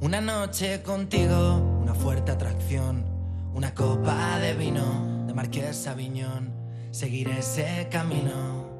Una 0.00 0.20
noche 0.22 0.82
contigo, 0.82 1.56
una 1.82 1.94
fuerte 1.94 2.32
atracción, 2.32 3.04
una 3.52 3.74
copa 3.74 4.38
de 4.38 4.54
vino 4.54 5.26
de 5.26 5.34
Marqués 5.34 5.86
Aviñón, 5.86 6.54
seguir 6.92 7.28
ese 7.28 7.88
camino 7.90 8.70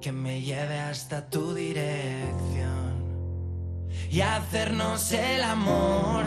que 0.00 0.12
me 0.12 0.40
lleve 0.40 0.78
hasta 0.78 1.28
tu 1.28 1.52
dirección 1.52 2.53
y 4.14 4.20
hacernos 4.20 5.10
el 5.10 5.42
amor 5.42 6.22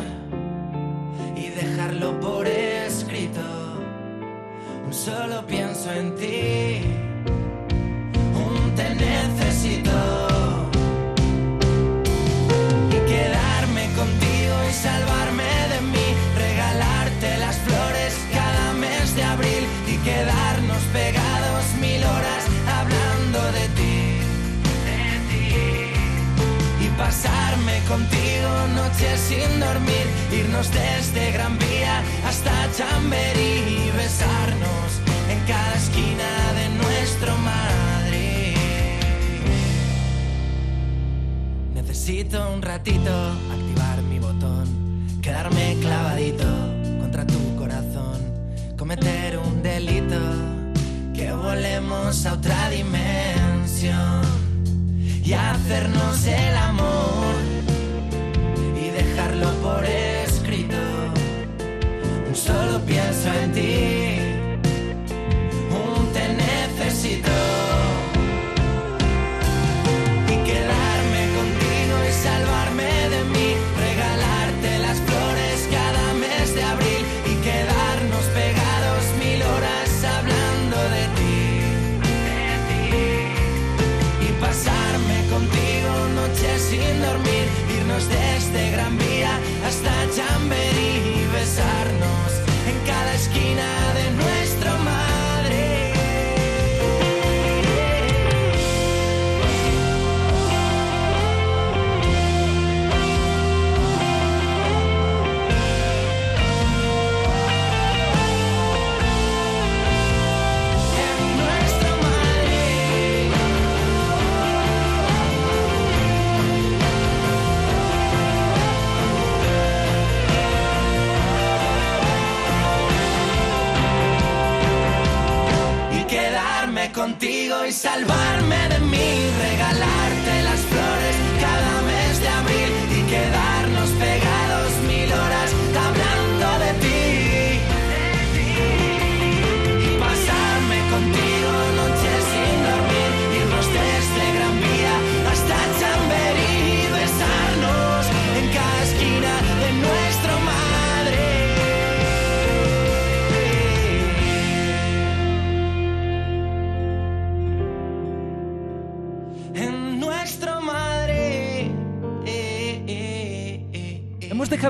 y 1.38 1.48
dejarlo 1.48 2.20
por 2.20 2.46
escrito. 2.46 3.40
Solo 4.92 5.46
pienso 5.48 5.94
en 5.94 6.14
ti, 6.16 6.82
un 8.36 8.76
te 8.76 8.94
contigo 27.88 28.50
noches 28.76 29.20
sin 29.20 29.60
dormir, 29.60 30.06
irnos 30.32 30.70
desde 30.72 31.32
Gran 31.32 31.58
Vía 31.58 32.02
hasta 32.26 32.52
Chamberí 32.76 33.88
y 33.88 33.92
besarnos 33.96 34.90
en 35.30 35.40
cada 35.48 35.76
esquina 35.76 36.30
de 36.58 36.70
nuestro 36.70 37.38
Madrid. 37.38 38.58
Necesito 41.74 42.52
un 42.54 42.62
ratito 42.62 43.12
activar 43.52 44.02
mi 44.04 44.20
botón, 44.20 44.68
quedarme 45.22 45.78
clavadito 45.80 46.46
contra 47.00 47.26
tu 47.26 47.56
corazón, 47.56 48.20
cometer 48.78 49.38
un 49.38 49.64
delito, 49.64 50.20
que 51.14 51.32
volemos 51.32 52.26
a 52.26 52.34
otra 52.34 52.70
dimensión 52.70 54.22
y 55.24 55.34
hacernos 55.34 56.26
el 56.26 56.56
amor 56.58 57.47
y 59.38 59.40
dejarlo 59.40 59.52
por 59.62 59.86
escrito. 59.86 60.76
Solo 62.34 62.80
pienso 62.86 63.30
en 63.44 63.52
ti, 63.52 64.07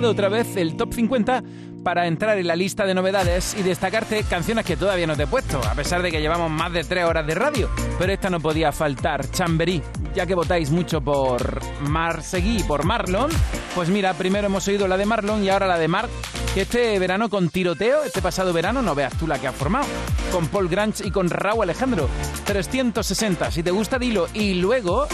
Otra 0.07 0.29
vez 0.29 0.55
el 0.55 0.77
top 0.77 0.93
50 0.93 1.43
para 1.83 2.07
entrar 2.07 2.37
en 2.37 2.47
la 2.47 2.55
lista 2.55 2.85
de 2.85 2.93
novedades 2.93 3.55
y 3.59 3.61
destacarte 3.61 4.23
canciones 4.23 4.65
que 4.65 4.77
todavía 4.77 5.05
no 5.05 5.17
te 5.17 5.23
he 5.23 5.27
puesto, 5.27 5.59
a 5.69 5.75
pesar 5.75 6.01
de 6.01 6.11
que 6.11 6.21
llevamos 6.21 6.49
más 6.49 6.71
de 6.71 6.85
tres 6.85 7.03
horas 7.03 7.27
de 7.27 7.35
radio. 7.35 7.69
Pero 7.99 8.13
esta 8.13 8.29
no 8.29 8.39
podía 8.39 8.71
faltar, 8.71 9.29
Chamberí. 9.29 9.81
Ya 10.15 10.25
que 10.25 10.33
votáis 10.33 10.71
mucho 10.71 11.01
por 11.01 11.61
Marseguí 11.81 12.63
por 12.63 12.85
Marlon, 12.85 13.29
pues 13.75 13.89
mira, 13.89 14.13
primero 14.13 14.47
hemos 14.47 14.65
oído 14.69 14.87
la 14.87 14.95
de 14.95 15.05
Marlon 15.05 15.43
y 15.43 15.49
ahora 15.49 15.67
la 15.67 15.77
de 15.77 15.89
Mark, 15.89 16.09
que 16.53 16.61
este 16.61 16.97
verano 16.99 17.29
con 17.29 17.49
tiroteo, 17.49 18.03
este 18.03 18.21
pasado 18.21 18.53
verano, 18.53 18.81
no 18.81 18.95
veas 18.95 19.13
tú 19.17 19.27
la 19.27 19.39
que 19.39 19.47
ha 19.47 19.51
formado, 19.51 19.87
con 20.31 20.47
Paul 20.47 20.69
Grange 20.69 21.05
y 21.05 21.11
con 21.11 21.29
Raúl 21.29 21.63
Alejandro. 21.63 22.07
360, 22.45 23.51
si 23.51 23.61
te 23.61 23.71
gusta, 23.71 23.99
dilo. 23.99 24.27
Y 24.33 24.53
luego, 24.55 25.05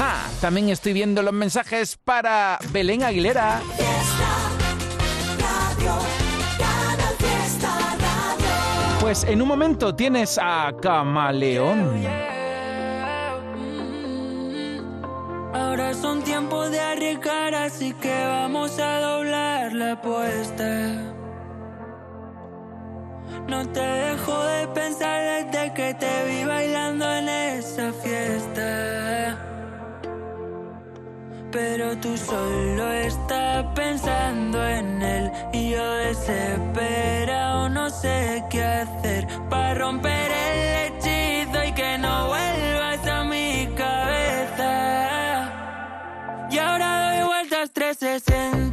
ah, 0.00 0.26
también 0.40 0.70
estoy 0.70 0.92
viendo 0.92 1.22
los 1.22 1.32
mensajes 1.32 1.96
para 1.96 2.58
Belén 2.72 3.04
Aguilera. 3.04 3.62
Pues 9.14 9.28
en 9.28 9.40
un 9.40 9.46
momento 9.46 9.94
tienes 9.94 10.40
a 10.42 10.74
Camaleón. 10.82 12.02
Ahora 15.52 15.94
son 15.94 16.20
tiempos 16.24 16.72
de 16.72 16.80
arriesgar, 16.80 17.54
así 17.54 17.92
que 17.92 18.12
vamos 18.26 18.76
a 18.80 18.98
doblar 18.98 19.72
la 19.72 19.92
apuesta. 19.92 21.00
No 23.46 23.64
te 23.68 23.80
dejo 23.80 24.44
de 24.46 24.66
pensar 24.74 25.22
desde 25.22 25.72
que 25.74 25.94
te 25.94 26.24
vi 26.26 26.44
bailando 26.44 27.08
en 27.08 27.28
esa 27.28 27.92
fiesta. 27.92 29.43
Pero 31.54 31.96
tú 31.98 32.16
solo 32.16 32.92
estás 32.94 33.64
pensando 33.76 34.66
en 34.66 35.00
él 35.00 35.30
y 35.52 35.70
yo 35.70 35.94
desesperado 35.98 37.68
no 37.68 37.88
sé 37.90 38.42
qué 38.50 38.60
hacer 38.60 39.28
para 39.48 39.74
romper 39.74 40.32
el 40.32 40.94
hechizo 40.96 41.64
y 41.64 41.70
que 41.70 41.96
no 41.98 42.26
vuelvas 42.26 43.06
a 43.06 43.22
mi 43.22 43.68
cabeza. 43.76 44.68
Y 46.50 46.58
ahora 46.58 47.14
doy 47.14 47.24
vueltas 47.24 47.70
360 47.70 48.63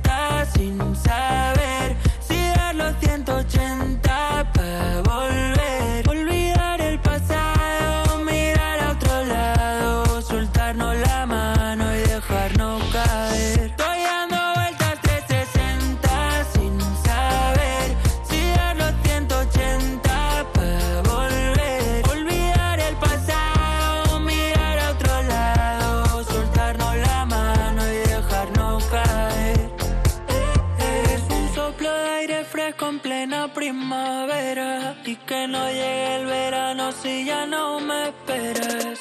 y 35.05 35.15
que 35.15 35.47
no 35.47 35.65
llegue 35.69 36.15
el 36.17 36.25
verano 36.25 36.91
si 36.91 37.25
ya 37.25 37.45
no 37.45 37.79
me 37.79 38.09
esperas. 38.09 38.99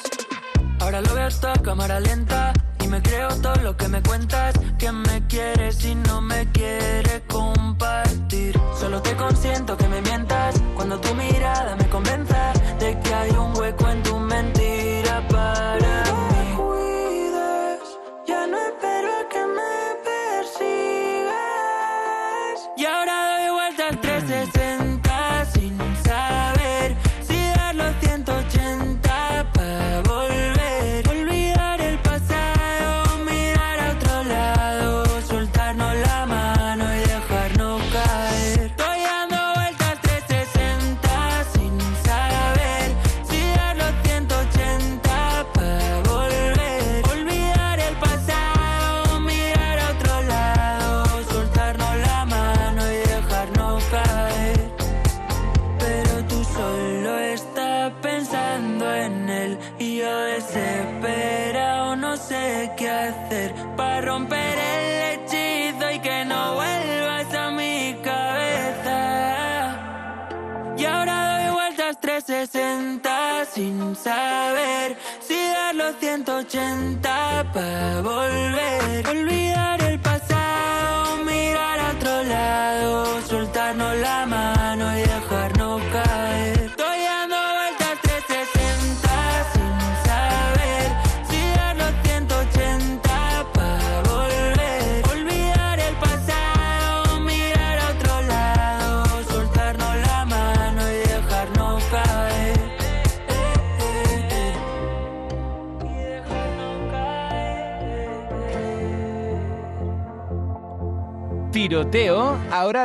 Ahora 0.79 1.01
lo 1.01 1.13
veo 1.13 1.25
hasta 1.25 1.51
cámara 1.61 1.99
lenta 1.99 2.53
y 2.81 2.87
me 2.87 3.01
creo 3.01 3.27
todo 3.41 3.55
lo 3.63 3.75
que 3.75 3.89
me 3.89 4.01
cuentas 4.01 4.53
que 4.79 4.89
me 4.93 5.27
quieres 5.27 5.83
y 5.83 5.95
no 5.95 6.21
me 6.21 6.49
quieres 6.51 7.21
compartir. 7.27 8.57
Solo 8.79 9.01
te 9.01 9.13
consiento 9.17 9.75
que 9.75 9.87
me 9.89 10.01
mientas 10.01 10.55
cuando 10.75 11.01
tu 11.01 11.13
mirada 11.15 11.75
me 11.75 11.89
convenza 11.89 12.10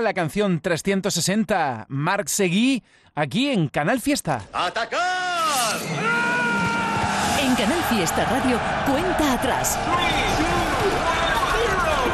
La 0.00 0.12
canción 0.12 0.60
360, 0.60 1.86
Marc 1.88 2.28
Seguí, 2.28 2.82
aquí 3.14 3.48
en 3.48 3.68
Canal 3.68 4.00
Fiesta. 4.00 4.42
¡Atacar! 4.52 5.78
En 7.40 7.54
Canal 7.54 7.82
Fiesta 7.84 8.24
Radio, 8.24 8.60
cuenta 8.86 9.32
atrás. 9.32 9.78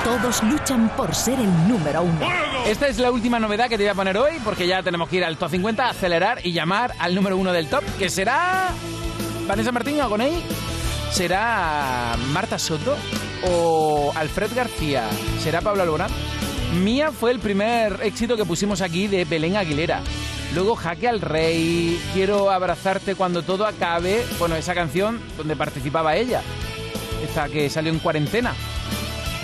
Todos 0.04 0.42
luchan 0.44 0.90
por 0.96 1.14
ser 1.14 1.40
el 1.40 1.68
número 1.68 2.02
uno. 2.02 2.20
Esta 2.66 2.86
es 2.86 2.98
la 2.98 3.10
última 3.10 3.40
novedad 3.40 3.68
que 3.68 3.76
te 3.76 3.82
voy 3.82 3.90
a 3.90 3.94
poner 3.94 4.16
hoy, 4.16 4.38
porque 4.44 4.66
ya 4.66 4.82
tenemos 4.82 5.08
que 5.08 5.16
ir 5.16 5.24
al 5.24 5.36
top 5.36 5.50
50, 5.50 5.88
acelerar 5.88 6.46
y 6.46 6.52
llamar 6.52 6.94
al 7.00 7.14
número 7.14 7.36
uno 7.36 7.52
del 7.52 7.68
top, 7.68 7.82
que 7.98 8.08
será 8.08 8.68
Vanessa 9.48 9.72
Martín 9.72 10.00
o 10.00 10.04
Agoney, 10.04 10.42
será 11.10 12.14
Marta 12.28 12.58
Soto 12.58 12.96
o 13.44 14.12
Alfred 14.14 14.54
García, 14.54 15.08
será 15.40 15.60
Pablo 15.60 15.82
Alborán. 15.82 16.10
Mía 16.80 17.12
fue 17.12 17.30
el 17.32 17.38
primer 17.38 18.00
éxito 18.02 18.36
que 18.36 18.46
pusimos 18.46 18.80
aquí 18.80 19.06
de 19.06 19.26
Belén 19.26 19.56
Aguilera. 19.56 20.02
Luego 20.54 20.74
Jaque 20.74 21.06
al 21.06 21.20
Rey, 21.20 22.00
Quiero 22.14 22.50
abrazarte 22.50 23.14
cuando 23.14 23.42
todo 23.42 23.66
acabe. 23.66 24.24
Bueno, 24.38 24.56
esa 24.56 24.74
canción 24.74 25.20
donde 25.36 25.54
participaba 25.54 26.16
ella. 26.16 26.40
Esta 27.22 27.48
que 27.48 27.68
salió 27.68 27.92
en 27.92 27.98
cuarentena, 27.98 28.54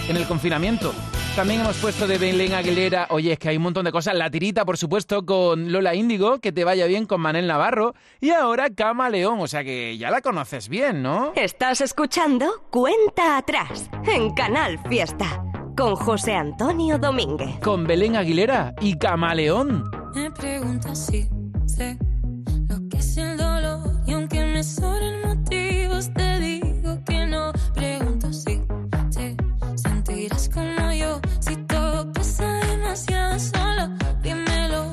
en 0.08 0.16
el 0.16 0.26
confinamiento. 0.26 0.94
También 1.36 1.60
hemos 1.60 1.76
puesto 1.76 2.06
de 2.08 2.18
Belén 2.18 2.54
Aguilera, 2.54 3.06
oye, 3.10 3.32
es 3.32 3.38
que 3.38 3.50
hay 3.50 3.58
un 3.58 3.62
montón 3.62 3.84
de 3.84 3.92
cosas. 3.92 4.14
La 4.14 4.30
tirita, 4.30 4.64
por 4.64 4.76
supuesto, 4.76 5.24
con 5.24 5.70
Lola 5.70 5.94
Índigo, 5.94 6.40
que 6.40 6.50
te 6.50 6.64
vaya 6.64 6.86
bien 6.86 7.06
con 7.06 7.20
Manel 7.20 7.46
Navarro. 7.46 7.94
Y 8.20 8.30
ahora 8.30 8.70
Cama 8.70 9.08
León, 9.10 9.38
o 9.38 9.46
sea 9.46 9.62
que 9.62 9.96
ya 9.98 10.10
la 10.10 10.20
conoces 10.20 10.68
bien, 10.68 11.02
¿no? 11.02 11.32
Estás 11.36 11.82
escuchando 11.82 12.64
Cuenta 12.70 13.36
Atrás 13.36 13.88
en 14.06 14.30
Canal 14.34 14.80
Fiesta 14.88 15.47
con 15.78 15.94
José 15.94 16.34
Antonio 16.34 16.98
Domínguez. 16.98 17.60
Con 17.60 17.84
Belén 17.84 18.16
Aguilera 18.16 18.74
y 18.80 18.98
Camaleón. 18.98 19.88
Me 20.12 20.28
preguntas 20.28 21.06
si 21.06 21.28
sé 21.66 21.96
lo 22.68 22.88
que 22.88 22.98
es 22.98 23.16
el 23.16 23.36
dolor 23.36 23.88
y 24.04 24.12
aunque 24.12 24.44
me 24.44 24.64
sobren 24.64 25.22
motivos 25.22 26.12
te 26.14 26.40
digo 26.40 26.98
que 27.06 27.24
no. 27.26 27.52
Pregunto 27.74 28.32
si 28.32 28.60
te 29.14 29.36
sentirás 29.76 30.48
como 30.48 30.92
yo 30.92 31.20
si 31.38 31.54
todo 31.68 32.12
pasa 32.12 32.54
demasiado 32.66 33.38
solo. 33.38 33.94
Dímelo. 34.20 34.90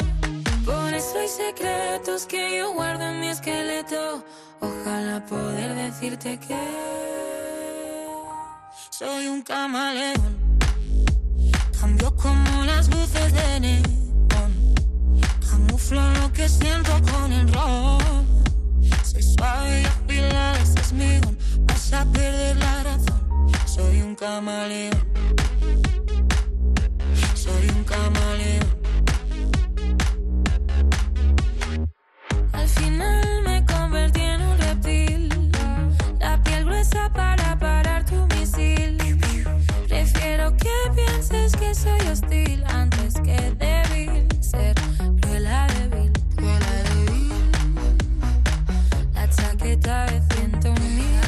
Por 0.65 0.93
eso 0.93 1.17
hay 1.17 1.27
secretos 1.27 2.27
que 2.27 2.59
yo 2.59 2.73
guardo 2.75 3.05
en 3.05 3.21
mi 3.21 3.29
esqueleto. 3.29 4.23
Ojalá 4.59 5.25
poder 5.25 5.73
decirte 5.73 6.37
que 6.37 6.59
soy 8.91 9.27
un 9.27 9.41
camaleón. 9.41 10.44
Cambio 11.85 12.15
como 12.15 12.63
las 12.63 12.89
luces 12.89 13.31
de 13.31 13.59
neón. 13.59 13.83
Camuflo 15.47 16.01
lo 16.13 16.33
que 16.33 16.49
siento 16.49 16.99
con 17.11 17.31
el 17.31 17.47
ron. 17.53 18.25
Soy 19.03 19.21
suave 19.21 19.83
y 19.83 19.85
afilada, 19.85 20.57
ese 20.57 20.79
es 20.79 20.93
mi 20.93 21.17
don. 21.19 21.37
Vas 21.67 21.93
a 21.93 22.03
perder 22.05 22.57
la 22.57 22.83
razón. 22.85 23.21
Soy 23.67 24.01
un 24.01 24.15
camaleón. 24.15 24.97
Soy 27.35 27.69
un 27.69 27.83
camaleón. 27.83 28.67
Al 32.51 32.67
final 32.67 33.43
me 33.43 33.63
convertí 33.63 34.24
soy 41.75 41.99
hostil 42.07 42.63
antes 42.67 43.15
que 43.15 43.37
débil. 43.59 44.27
Ser 44.41 44.75
cruela 45.21 45.67
débil, 45.77 46.11
cruela 46.35 46.73
débil. 46.89 47.31
La 49.13 49.29
chaqueta 49.29 50.05
de 50.05 50.21
ciento 50.33 50.71
mil. 50.81 51.19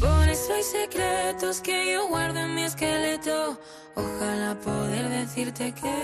Por 0.00 0.28
eso 0.28 0.52
hay 0.54 0.62
secretos 0.62 1.60
que 1.60 1.92
yo 1.92 2.08
guardo 2.08 2.40
en 2.40 2.54
mi 2.54 2.64
esqueleto. 2.64 3.58
Ojalá 3.94 4.54
poder 4.62 5.08
decirte 5.08 5.72
que 5.72 5.94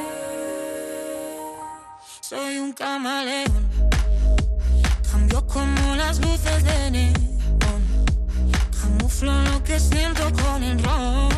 soy 2.20 2.58
un 2.58 2.72
camaleón. 2.72 3.68
Cambio 5.10 5.46
como 5.46 5.96
las 5.96 6.18
luces 6.20 6.64
de 6.64 6.90
neón. 6.90 7.31
Camuflo 8.82 9.32
lo 9.42 9.62
que 9.62 9.78
siento 9.78 10.24
con 10.42 10.60
el 10.64 10.82
ron. 10.82 11.30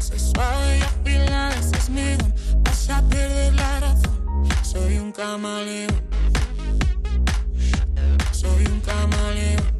Soy 0.00 0.18
suave 0.18 0.78
y 0.78 0.82
afilada, 0.82 1.54
ese 1.56 1.76
es 1.76 1.90
mi 1.90 2.16
don. 2.16 2.34
Vas 2.64 2.88
a 2.88 3.02
perder 3.02 3.52
la 3.54 3.80
razón. 3.80 4.48
Soy 4.62 4.96
un 4.96 5.12
camaleón. 5.12 6.00
Soy 8.32 8.64
un 8.66 8.80
camaleón. 8.80 9.77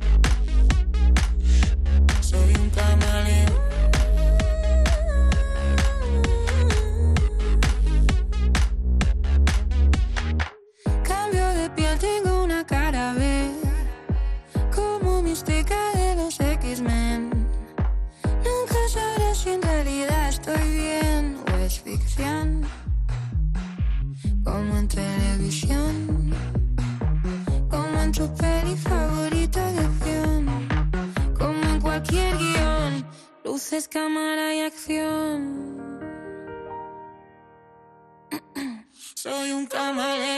Luces, 33.79 33.89
cámara 33.89 34.55
y 34.57 34.61
acción. 34.63 35.79
Soy 39.15 39.53
un 39.53 39.67
camaleón. 39.67 40.38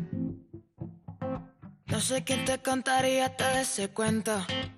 No 1.91 1.99
sé 1.99 2.23
quién 2.23 2.45
te 2.45 2.57
contaría 2.59 3.35
todo 3.35 3.49
ese 3.49 3.89
cuento 3.89 4.31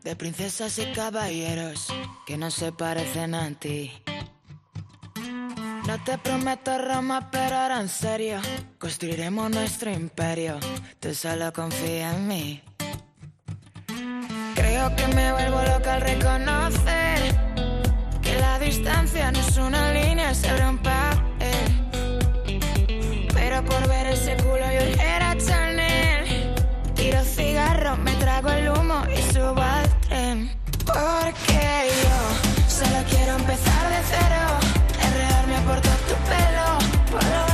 de 0.04 0.16
princesas 0.16 0.80
y 0.80 0.92
caballeros 0.94 1.88
que 2.26 2.38
no 2.38 2.50
se 2.50 2.72
parecen 2.72 3.36
a 3.36 3.52
ti. 3.52 3.92
No 5.88 6.04
te 6.04 6.18
prometo 6.18 6.76
Roma, 6.80 7.30
pero 7.30 7.56
ahora 7.56 7.80
en 7.82 7.90
serio, 7.90 8.40
construiremos 8.80 9.52
nuestro 9.52 9.92
imperio. 9.92 10.60
Tú 11.00 11.14
solo 11.14 11.54
confía 11.54 12.16
en 12.16 12.28
mí. 12.28 12.64
Creo 14.56 14.96
que 14.96 15.08
me 15.10 15.32
vuelvo 15.34 15.62
loca 15.62 15.94
al 15.94 16.02
reconocer 16.02 17.36
que 18.24 18.40
la 18.40 18.58
distancia 18.58 19.32
no 19.32 19.40
es 19.40 19.58
una 19.58 19.94
línea 19.94 20.34
sobre 20.34 20.68
un 20.68 20.78
papel. 20.80 21.70
Pero 23.34 23.64
por 23.66 23.88
ver 23.88 24.08
ese 24.08 24.36
culo 24.38 24.56
yo 24.58 25.02
era 25.02 25.38
Chanel. 25.38 25.73
Me 27.84 28.14
trago 28.14 28.50
el 28.50 28.70
humo 28.70 29.04
y 29.14 29.34
subo 29.34 29.62
al 29.62 29.90
tren. 30.08 30.50
Porque 30.86 31.90
yo 32.02 32.70
solo 32.70 33.04
quiero 33.10 33.36
empezar 33.36 33.90
de 33.90 34.00
cero. 34.10 34.42
Enredarme 35.02 35.60
por 35.68 35.82
todo 35.82 35.94
tu 36.08 36.16
pelo, 36.30 37.53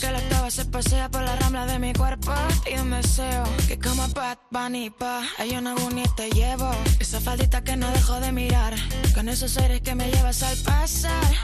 Porque 0.00 0.14
la 0.14 0.18
octava 0.20 0.50
se 0.50 0.64
pasea 0.64 1.10
por 1.10 1.20
la 1.20 1.36
rambla 1.36 1.66
de 1.66 1.78
mi 1.78 1.92
cuerpo. 1.92 2.32
Y 2.70 2.78
un 2.78 2.90
deseo 2.90 3.44
que 3.68 3.78
como 3.78 4.08
Bad 4.08 4.38
Bunny 4.50 4.88
pa 4.88 5.20
Hay 5.36 5.54
una 5.56 5.74
y 5.74 6.08
te 6.16 6.30
llevo. 6.30 6.70
Esa 6.98 7.20
faldita 7.20 7.62
que 7.62 7.76
no 7.76 7.90
dejo 7.90 8.18
de 8.20 8.32
mirar 8.32 8.74
Con 9.14 9.28
esos 9.28 9.58
aires 9.58 9.82
que 9.82 9.94
me 9.94 10.10
llevas 10.10 10.42
al 10.42 10.56
pasar. 10.58 11.34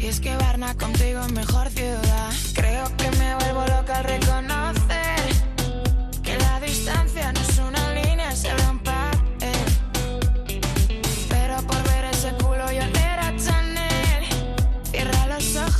Y 0.00 0.06
es 0.06 0.18
que 0.18 0.34
Varna 0.36 0.74
contigo 0.74 1.20
es 1.20 1.32
mejor 1.32 1.70
ciudad. 1.70 2.32
Creo 2.54 2.96
que 2.96 3.10
me 3.12 3.36
vuelvo 3.36 3.64
loca 3.66 3.98
al 3.98 4.04
reconocer 4.04 4.83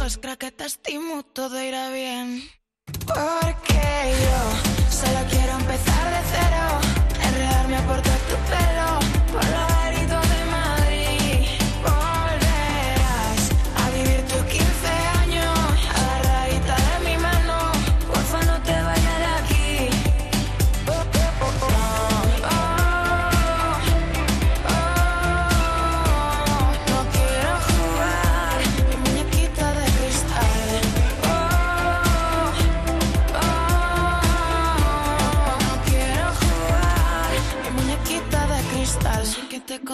ojos, 0.04 0.18
creo 0.20 0.36
que 0.38 0.52
te 0.52 0.66
estimo, 0.66 1.22
todo 1.22 1.62
irá 1.62 1.88
bien. 1.90 2.42
Porque 3.06 3.82
yo 4.24 4.40
solo 4.90 5.20
quiero 5.30 5.52
empezar 5.58 6.04
de 6.14 6.20
cero. 6.32 6.64
Enredarme 7.28 7.80
por 7.88 8.02
todo 8.02 8.18
tu 8.28 8.36
pelo, 8.50 8.88
por 9.32 9.44
los 9.50 9.73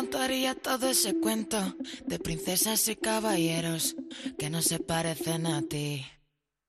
contaría 0.01 0.55
todo 0.55 0.89
ese 0.89 1.13
cuento 1.21 1.59
de 2.07 2.19
princesas 2.19 2.89
y 2.89 2.97
caballeros 2.97 3.97
que 4.39 4.49
no 4.49 4.63
se 4.63 4.79
parecen 4.79 5.47
a 5.47 5.61
ti. 5.61 6.07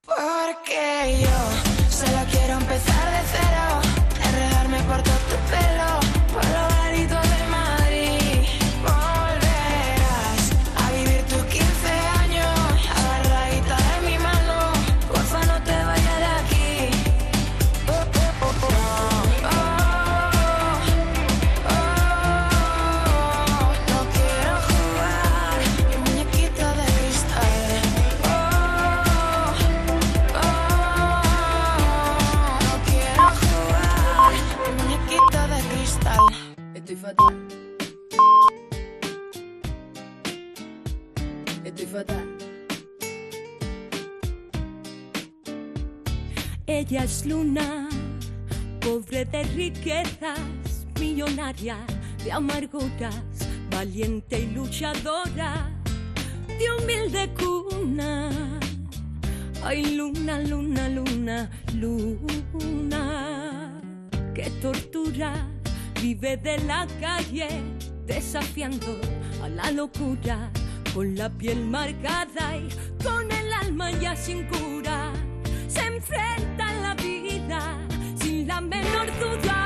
Porque 0.05 1.17
yo 1.21 1.37
solo 1.89 2.19
quiero 2.29 2.53
empezar 2.59 3.05
de 3.15 3.21
cero, 3.35 3.65
enredarme 4.27 4.79
por 4.83 5.01
todo 5.01 5.21
tu 5.31 5.37
pelo, 5.49 5.89
por 6.33 6.43
los 6.43 6.75
garitos 6.75 7.30
fatal. 37.11 37.47
Estoy 41.63 41.85
fatal. 41.85 42.37
Ella 46.67 47.03
es 47.03 47.25
Luna, 47.25 47.89
pobre 48.79 49.25
de 49.25 49.43
riquezas, 49.43 50.39
millonaria 50.99 51.77
de 52.23 52.31
amarguras, 52.31 53.15
valiente 53.69 54.39
y 54.39 54.51
luchadora, 54.51 55.69
de 56.47 56.71
humilde 56.71 57.29
cuna. 57.37 58.59
Ay, 59.63 59.95
luna, 59.95 60.39
luna, 60.39 60.89
luna, 60.89 61.49
luna, 61.75 63.01
que 64.33 64.49
tortura, 64.61 65.50
vive 66.01 66.35
de 66.35 66.57
la 66.65 66.87
calle, 66.99 67.47
desafiando 68.07 68.99
a 69.43 69.49
la 69.49 69.71
locura, 69.71 70.51
con 70.95 71.15
la 71.15 71.29
piel 71.29 71.63
marcada 71.65 72.57
y 72.57 72.69
con 73.03 73.31
el 73.31 73.53
alma 73.53 73.91
ya 73.91 74.15
sin 74.15 74.47
cura 74.47 75.13
se 75.67 75.79
enfrenta 75.81 76.69
a 76.69 76.73
la 76.73 76.93
vida 76.95 77.77
sin 78.19 78.47
la 78.47 78.59
menor 78.59 79.07
duda. 79.19 79.60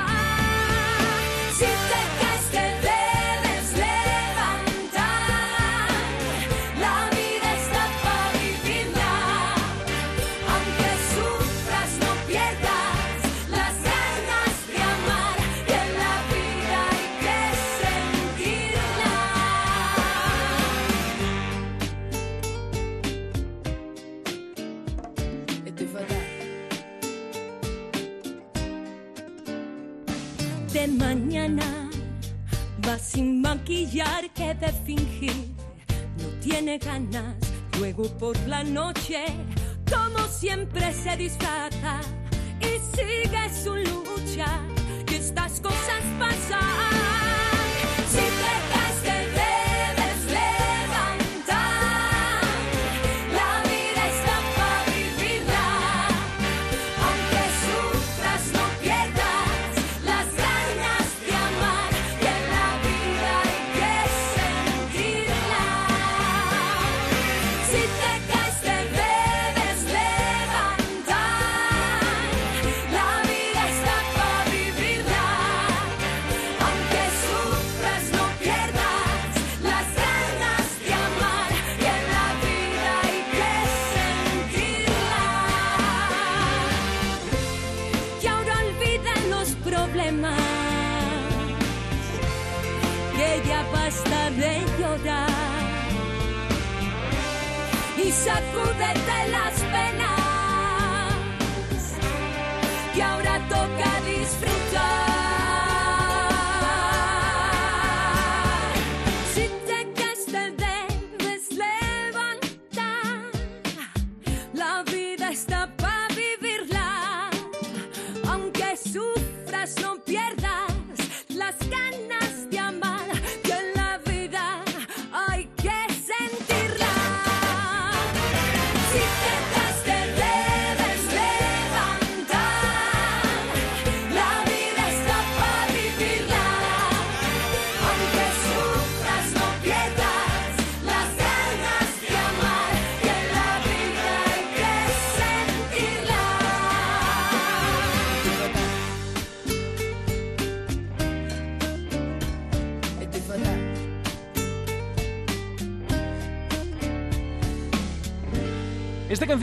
Maquillar 33.56 34.30
que 34.34 34.54
de 34.54 34.72
fingir 34.86 35.34
no 36.18 36.28
tiene 36.42 36.78
ganas 36.78 37.36
Luego 37.80 38.04
por 38.18 38.38
la 38.48 38.64
noche, 38.64 39.26
como 39.90 40.26
siempre 40.28 40.94
se 40.94 41.18
disfraza 41.18 42.00
y 42.62 42.96
sigue 42.96 43.50
su 43.64 43.76
lucha. 43.76 44.48
Y 45.12 45.16
estas 45.16 45.60
cosas 45.60 46.04
pasan. 46.18 47.05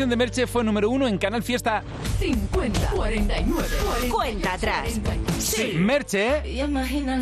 Canción 0.02 0.10
de 0.10 0.16
Merche 0.16 0.46
fue 0.48 0.64
número 0.64 0.90
uno 0.90 1.06
en 1.06 1.16
Canal 1.16 1.44
Fiesta 1.44 1.84
50, 2.18 2.88
49, 2.90 3.68
Cuenta 4.10 4.54
atrás. 4.54 4.88
Sí. 5.38 5.74
Merche 5.76 6.42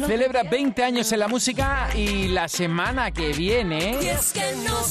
celebra 0.07 0.45
20 0.45 0.83
años 0.83 1.13
en 1.13 1.19
la 1.19 1.29
música 1.29 1.91
y 1.95 2.29
la 2.29 2.49
semana 2.49 3.11
que 3.11 3.35
viene 3.35 3.99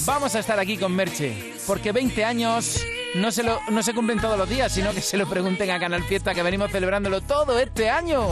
vamos 0.06 0.36
a 0.36 0.40
estar 0.40 0.60
aquí 0.60 0.78
con 0.78 0.96
Merche. 0.96 1.54
Porque 1.66 1.92
20 1.92 2.24
años 2.24 2.86
no 3.16 3.32
se, 3.32 3.42
lo, 3.42 3.60
no 3.72 3.82
se 3.82 3.96
cumplen 3.96 4.20
todos 4.20 4.38
los 4.38 4.48
días, 4.48 4.72
sino 4.72 4.92
que 4.94 5.02
se 5.02 5.18
lo 5.18 5.28
pregunten 5.28 5.72
a 5.72 5.80
Canal 5.80 6.04
Fiesta 6.04 6.36
que 6.36 6.44
venimos 6.44 6.72
celebrándolo 6.72 7.22
todo 7.22 7.58
este 7.58 7.90
año. 7.90 8.24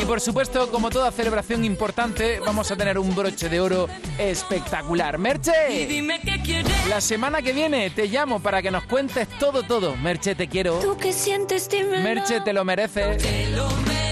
Y 0.00 0.04
por 0.04 0.20
supuesto, 0.20 0.70
como 0.70 0.90
toda 0.90 1.10
celebración 1.12 1.64
importante, 1.64 2.40
vamos 2.40 2.70
a 2.70 2.76
tener 2.76 2.98
un 2.98 3.14
broche 3.14 3.48
de 3.48 3.60
oro 3.60 3.88
espectacular. 4.18 5.18
Merche, 5.18 5.86
Dime 5.88 6.20
qué 6.20 6.40
quieres. 6.42 6.72
la 6.88 7.00
semana 7.00 7.40
que 7.42 7.52
viene 7.52 7.90
te 7.90 8.06
llamo 8.08 8.40
para 8.40 8.62
que 8.62 8.70
nos 8.70 8.84
cuentes 8.84 9.28
todo, 9.38 9.62
todo. 9.62 9.94
Merche, 9.96 10.34
te 10.34 10.48
quiero. 10.48 10.78
¿Tú 10.80 10.96
qué 10.96 11.12
sientes? 11.12 11.68
Merche, 12.02 12.40
te 12.40 12.52
lo 12.52 12.64
mereces. 12.64 13.22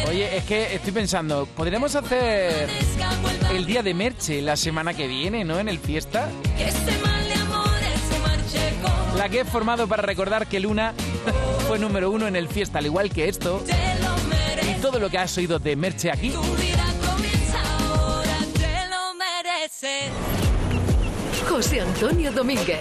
Oye, 0.08 0.36
es 0.36 0.44
que 0.44 0.74
estoy 0.74 0.92
pensando, 0.92 1.46
¿podremos 1.46 1.94
hacer 1.94 2.68
el 3.52 3.64
día 3.66 3.82
de 3.82 3.94
Merche 3.94 4.42
la 4.42 4.56
semana 4.56 4.94
que 4.94 5.06
viene, 5.06 5.44
no? 5.44 5.58
En 5.58 5.68
el 5.68 5.78
fiesta. 5.78 6.28
Este 6.58 6.98
mal 6.98 7.24
de 7.26 7.34
amores 7.34 8.00
se 8.10 8.18
marche 8.18 8.74
con 8.82 9.18
La 9.18 9.28
que 9.28 9.40
he 9.40 9.44
formado 9.44 9.86
para 9.88 10.02
recordar 10.02 10.46
que 10.46 10.58
Luna 10.60 10.94
fue 11.68 11.78
número 11.78 12.10
uno 12.10 12.26
en 12.28 12.36
el 12.36 12.48
fiesta, 12.48 12.78
al 12.78 12.86
igual 12.86 13.10
que 13.10 13.28
esto. 13.28 13.62
Todo 14.90 14.98
lo 14.98 15.08
que 15.08 15.18
has 15.18 15.38
oído 15.38 15.60
de 15.60 15.76
Merche 15.76 16.10
aquí. 16.10 16.30
Tu 16.30 16.42
vida 16.42 16.84
comienza 17.06 17.60
ahora, 17.78 18.38
te 18.54 18.88
lo 18.90 19.14
mereces. 19.14 20.10
José 21.48 21.80
Antonio 21.82 22.32
Domínguez. 22.32 22.80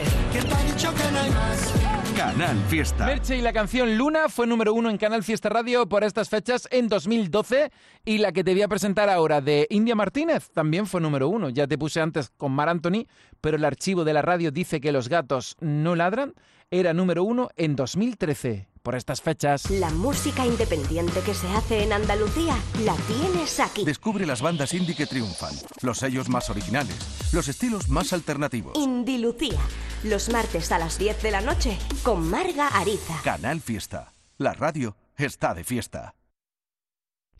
Canal 2.17 2.57
Fiesta. 2.67 3.05
Merche 3.05 3.37
y 3.37 3.41
la 3.43 3.53
canción 3.53 3.95
Luna 3.95 4.27
fue 4.27 4.47
número 4.47 4.73
uno 4.73 4.89
en 4.89 4.97
Canal 4.97 5.23
Fiesta 5.23 5.49
Radio 5.49 5.87
por 5.87 6.03
estas 6.03 6.29
fechas 6.29 6.67
en 6.71 6.87
2012 6.87 7.71
y 8.05 8.17
la 8.17 8.31
que 8.31 8.43
te 8.43 8.53
voy 8.53 8.63
a 8.63 8.67
presentar 8.67 9.07
ahora 9.07 9.39
de 9.39 9.67
India 9.69 9.93
Martínez 9.93 10.49
también 10.49 10.87
fue 10.87 11.01
número 11.01 11.29
uno. 11.29 11.49
Ya 11.49 11.67
te 11.67 11.77
puse 11.77 12.01
antes 12.01 12.31
con 12.37 12.53
Mar 12.53 12.69
Anthony, 12.69 13.05
pero 13.39 13.57
el 13.57 13.65
archivo 13.65 14.03
de 14.03 14.13
la 14.13 14.23
radio 14.23 14.49
dice 14.49 14.81
que 14.81 14.91
los 14.91 15.09
gatos 15.09 15.57
no 15.59 15.95
ladran. 15.95 16.33
Era 16.71 16.93
número 16.93 17.23
uno 17.23 17.49
en 17.55 17.75
2013 17.75 18.68
por 18.81 18.95
estas 18.95 19.21
fechas. 19.21 19.69
La 19.69 19.89
música 19.89 20.45
independiente 20.45 21.21
que 21.21 21.33
se 21.33 21.47
hace 21.49 21.83
en 21.83 21.93
Andalucía 21.93 22.55
la 22.83 22.95
tienes 23.07 23.59
aquí. 23.59 23.85
Descubre 23.85 24.25
las 24.25 24.41
bandas 24.41 24.73
indie 24.73 24.95
que 24.95 25.05
triunfan, 25.05 25.53
los 25.81 25.99
sellos 25.99 26.29
más 26.29 26.49
originales, 26.49 26.95
los 27.33 27.47
estilos 27.47 27.89
más 27.89 28.13
alternativos. 28.13 28.77
Indilucía, 28.77 29.59
los 30.03 30.29
martes 30.29 30.71
a 30.71 30.79
las 30.79 30.97
10 30.97 31.21
de 31.21 31.31
la 31.31 31.41
noche 31.41 31.77
con 32.03 32.29
Marga 32.29 32.67
Ariza. 32.67 33.21
Canal 33.23 33.61
Fiesta. 33.61 34.13
La 34.37 34.53
radio 34.53 34.95
está 35.17 35.53
de 35.53 35.63
fiesta. 35.63 36.15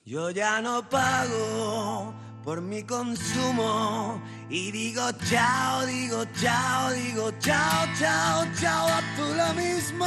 Yo 0.05 0.31
ya 0.31 0.62
no 0.62 0.89
pago 0.89 2.14
por 2.45 2.62
mi 2.62 2.85
consumo 2.85 4.23
y 4.49 4.71
digo 4.71 5.03
chao, 5.29 5.85
digo 5.85 6.25
chao, 6.41 6.93
digo 6.93 7.33
chao, 7.41 7.87
chao, 7.99 8.47
chao, 8.59 8.89
a 8.89 9.01
tú 9.16 9.35
lo 9.35 9.53
mismo. 9.55 10.07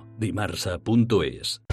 Dimarsa.es 0.21 1.63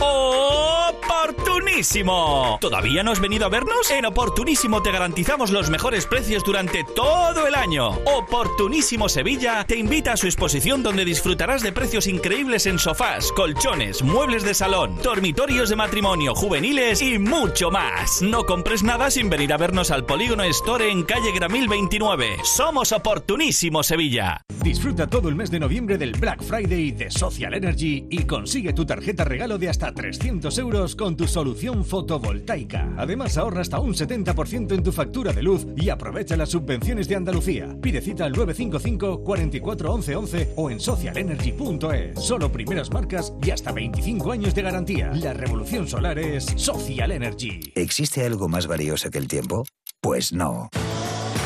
¡Oportunísimo! 1.19 2.59
¿Todavía 2.63 3.03
no 3.03 3.13
has 3.13 3.21
venido 3.21 3.45
a 3.45 3.51
vernos? 3.51 3.91
En 3.91 4.07
Oportunísimo 4.07 4.83
te 4.83 4.91
garantizamos 4.91 5.51
los 5.51 5.69
mejores 5.69 6.07
precios 6.07 6.43
durante 6.45 6.83
todo 6.83 7.47
el 7.47 7.55
año. 7.55 7.91
Oportunísimo 8.07 9.11
Sevilla 9.11 9.65
te 9.65 9.77
invita 9.77 10.15
a 10.15 10.17
su 10.17 10.27
exposición 10.27 10.83
donde 10.83 11.05
disfrutarás 11.05 11.63
de 11.63 11.73
precios 11.73 12.07
increíbles 12.07 12.65
en 12.65 12.79
sofás, 12.79 13.31
colchones, 13.33 14.03
muebles 14.03 14.45
de 14.45 14.55
salón, 14.55 14.97
dormitorios 15.03 15.69
de 15.69 15.77
matrimonio, 15.77 16.35
juveniles 16.35 17.03
y 17.03 17.19
mucho 17.19 17.71
más. 17.71 18.23
No 18.23 18.47
compres 18.47 18.83
nada 18.83 19.11
sin 19.11 19.29
venir 19.29 19.53
a 19.53 19.59
vernos 19.59 19.91
al 19.91 20.07
Polígono 20.07 20.45
Store 20.45 20.91
en 20.91 21.03
calle 21.03 21.33
Gramil 21.33 21.69
29. 21.69 22.39
Somos 22.45 22.93
Oportunísimo 22.93 23.83
Sevilla. 23.83 24.41
Disfruta 24.63 25.07
todo 25.07 25.29
el 25.29 25.35
mes 25.35 25.51
de 25.51 25.61
noviembre 25.61 25.99
del 25.99 26.13
Black 26.13 26.43
Friday 26.43 26.93
de 26.93 27.11
Social 27.11 27.53
Energy 27.55 28.07
y 28.11 28.25
consigue 28.39 28.73
tu 28.73 28.87
tarjeta 28.87 29.25
regalo 29.25 29.59
de 29.59 29.69
hasta 29.69 29.93
300 29.93 30.57
euros 30.59 30.95
con 30.95 31.17
tu 31.17 31.27
solución 31.27 31.85
fotovoltaica. 31.85 32.95
Además 32.97 33.37
ahorra 33.37 33.63
hasta 33.63 33.81
un 33.81 33.95
70% 33.95 34.75
en 34.75 34.83
tu 34.85 34.93
factura 34.93 35.33
de 35.33 35.43
luz 35.43 35.67
y 35.77 35.89
aprovecha 35.89 36.37
las 36.37 36.51
subvenciones 36.51 37.09
de 37.09 37.17
Andalucía. 37.17 37.77
Pide 37.83 38.01
cita 38.01 38.27
al 38.27 38.33
955 38.33 39.25
44 39.25 39.93
11 39.93 40.17
11 40.17 40.53
o 40.55 40.71
en 40.71 40.79
socialenergy.es. 40.79 42.21
Solo 42.21 42.53
primeras 42.53 42.93
marcas 42.93 43.33
y 43.43 43.51
hasta 43.51 43.73
25 43.73 44.31
años 44.31 44.55
de 44.55 44.63
garantía. 44.63 45.11
La 45.15 45.33
revolución 45.33 45.89
solar 45.89 46.17
es 46.21 46.45
Social 46.45 47.11
Energy. 47.11 47.73
¿Existe 47.75 48.25
algo 48.25 48.49
más 48.49 48.69
valioso 48.69 49.11
que 49.11 49.19
el 49.19 49.27
tiempo? 49.27 49.65
Pues 50.01 50.33
no. 50.33 50.69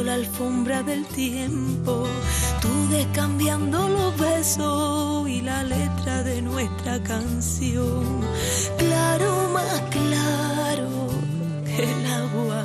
la 0.00 0.14
alfombra 0.14 0.82
del 0.82 1.04
tiempo. 1.06 2.06
Tú 2.60 2.88
descambiando 2.90 3.88
los 3.88 4.16
besos 4.16 5.28
y 5.28 5.40
la 5.42 5.62
letra 5.64 6.22
de 6.22 6.40
nuestra 6.40 7.02
canción. 7.02 8.20
Claro, 8.78 9.50
más 9.52 9.80
claro 9.90 10.88
que 11.66 11.82
el 11.82 12.06
agua. 12.06 12.64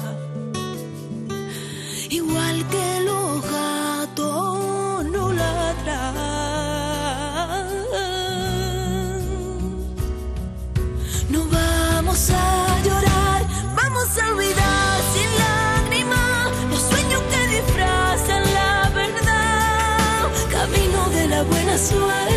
Igual 2.09 2.67
que 2.69 3.01
los 3.01 3.06
de 21.77 21.95
la 22.07 22.36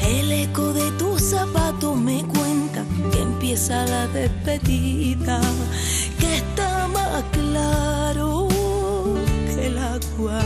El 0.00 0.32
eco 0.32 0.72
de 0.72 0.90
tus 0.92 1.20
zapatos 1.20 1.96
me 1.96 2.24
cuenta 2.24 2.82
que 3.10 3.20
empieza 3.20 3.84
la 3.84 4.08
despedida. 4.08 5.38
Que 6.18 6.38
está 6.38 6.88
más 6.88 7.22
claro 7.32 8.48
que 9.46 9.66
el 9.66 9.76
agua. 9.76 10.40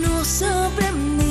Nos 0.00 0.42
aprendimos 0.42 1.21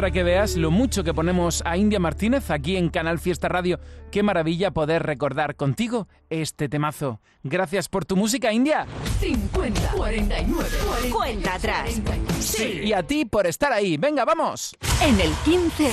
para 0.00 0.12
que 0.12 0.22
veas 0.22 0.56
lo 0.56 0.70
mucho 0.70 1.04
que 1.04 1.12
ponemos 1.12 1.62
a 1.66 1.76
India 1.76 2.00
Martínez 2.00 2.50
aquí 2.50 2.78
en 2.78 2.88
Canal 2.88 3.18
Fiesta 3.18 3.50
Radio. 3.50 3.78
Qué 4.10 4.22
maravilla 4.22 4.70
poder 4.70 5.02
recordar 5.02 5.56
contigo 5.56 6.08
este 6.30 6.70
temazo. 6.70 7.20
Gracias 7.42 7.90
por 7.90 8.06
tu 8.06 8.16
música, 8.16 8.50
India. 8.50 8.86
50, 9.18 9.90
49, 9.90 10.68
cuenta 11.12 11.56
atrás. 11.56 12.00
Sí. 12.38 12.80
Y 12.82 12.94
a 12.94 13.02
ti 13.02 13.26
por 13.26 13.46
estar 13.46 13.74
ahí. 13.74 13.98
Venga, 13.98 14.24
vamos. 14.24 14.74
En 15.02 15.20
el 15.20 15.32
15. 15.44 15.90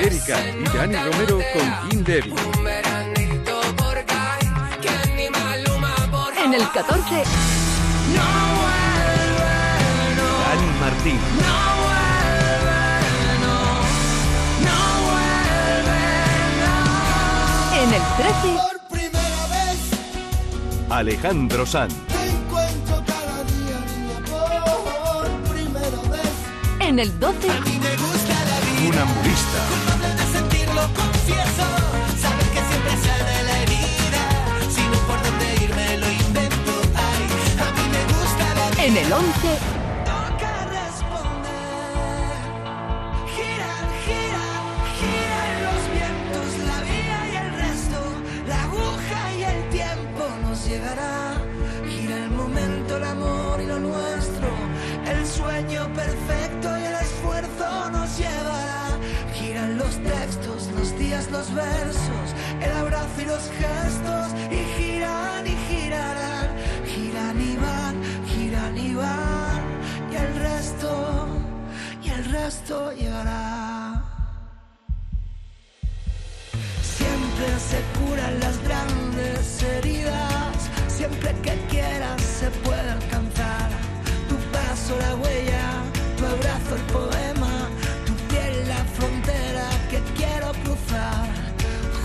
Erika 0.00 0.38
y 0.48 0.64
Dani 0.74 0.96
Romero 0.96 1.40
con 1.52 1.90
King 1.90 2.04
Debbie. 2.04 2.34
En 6.42 6.54
el 6.54 6.70
14. 6.70 7.22
Dani 8.14 8.63
Martín. 11.04 11.20
En 17.74 17.92
el 17.92 18.02
13. 18.16 18.32
Alejandro 20.88 21.66
Sanz. 21.66 21.94
Encuentro 22.08 23.02
cada 23.06 23.44
día, 23.44 23.78
niña, 23.98 24.18
por 24.30 25.56
En 26.80 26.98
el 26.98 27.20
12, 27.20 27.48
Un 27.48 28.98
ambulista. 28.98 29.58
Culpable 29.68 30.08
de 30.08 30.26
sentirlo, 30.32 30.82
confieso. 30.94 31.66
Saber 32.22 32.46
que 32.54 32.62
siempre 32.70 32.96
sale 33.04 33.42
la 33.42 33.58
herida. 33.62 34.22
Si 34.70 34.80
no 34.80 34.98
por 35.06 35.22
dónde 35.22 35.64
irme, 35.64 35.98
lo 35.98 36.10
invento. 36.10 36.72
Ay, 36.94 37.24
a 37.60 37.72
mí 37.72 37.84
me 37.92 38.02
gusta 38.14 38.44
la 38.54 38.84
en 38.84 38.96
el 38.96 39.12
11, 39.12 39.73
perfecto 55.94 56.78
y 56.78 56.84
el 56.84 56.94
esfuerzo 56.94 57.90
nos 57.90 58.18
llevará. 58.18 58.98
Giran 59.34 59.78
los 59.78 59.94
textos, 60.02 60.68
los 60.76 60.98
días, 60.98 61.30
los 61.30 61.52
versos, 61.54 62.26
el 62.60 62.72
abrazo 62.72 63.20
y 63.22 63.24
los 63.24 63.50
gestos 63.60 64.26
y 64.50 64.60
giran 64.76 65.46
y 65.46 65.56
girarán, 65.68 66.48
giran 66.86 67.40
y 67.40 67.56
van, 67.56 67.94
giran 68.26 68.78
y 68.78 68.94
van 68.94 69.44
y 70.10 70.16
el 70.16 70.34
resto, 70.36 71.26
y 72.02 72.08
el 72.10 72.24
resto 72.26 72.92
llegará. 72.92 74.02
Siempre 76.82 77.46
se 77.70 77.80
curan 77.98 78.40
las 78.40 78.62
grandes 78.62 79.62
heridas, 79.62 80.56
siempre 80.88 81.32
que 81.42 81.54
quieras 81.68 82.20
se 82.22 82.50
puede 82.64 82.90
alcanzar. 82.90 83.70
Tu 84.28 84.36
paso, 84.52 84.96
la 84.98 85.16
huella, 85.16 85.83
abrazo, 86.26 86.74
el 86.76 86.84
poema, 86.96 87.68
tu 88.06 88.14
piel, 88.28 88.54
la 88.68 88.82
frontera 88.96 89.68
que 89.90 90.00
quiero 90.18 90.52
cruzar. 90.64 91.28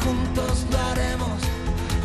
Juntos 0.03 0.65
lo 0.71 0.77
haremos, 0.91 1.39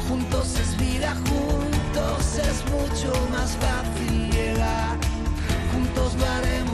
juntos 0.09 0.47
es 0.63 0.77
vida, 0.79 1.15
juntos 1.29 2.23
es 2.49 2.59
mucho 2.77 3.13
más 3.31 3.51
fácil 3.65 4.31
llegar. 4.31 4.97
Juntos 5.73 6.15
lo 6.21 6.27
haremos, 6.27 6.74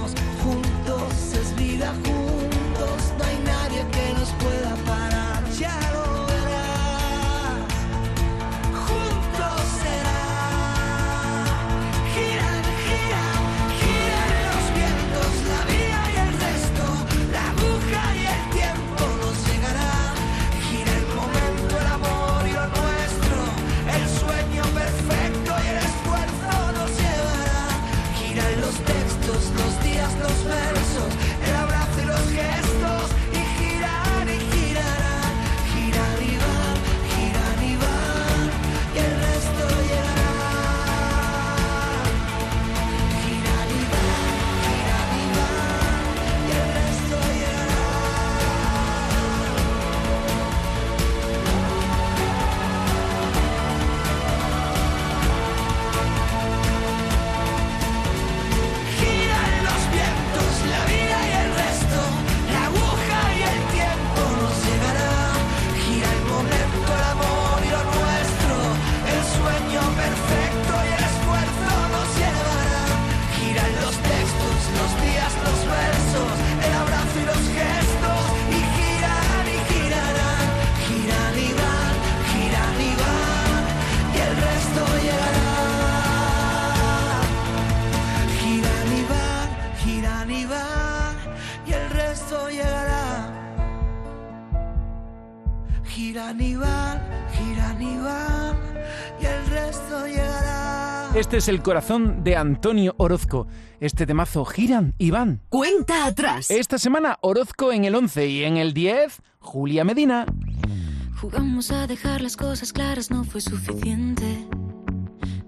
es 101.41 101.49
el 101.49 101.63
corazón 101.63 102.23
de 102.23 102.37
Antonio 102.37 102.95
Orozco. 102.99 103.47
Este 103.81 104.05
temazo 104.05 104.45
giran 104.45 104.93
y 104.99 105.11
van. 105.11 105.41
Cuenta 105.49 106.05
atrás. 106.05 106.51
Esta 106.51 106.77
semana 106.77 107.19
Orozco 107.23 107.73
en 107.73 107.87
el 107.87 107.95
11 107.95 108.27
y 108.27 108.45
en 108.45 108.59
el 108.59 108.75
10 108.75 109.23
Julia 109.39 109.83
Medina. 109.83 110.27
Jugamos 111.19 111.71
a 111.71 111.87
dejar 111.87 112.21
las 112.21 112.37
cosas 112.37 112.75
claras, 112.75 113.11
no 113.11 113.25
fue 113.25 113.41
suficiente. 113.41 114.47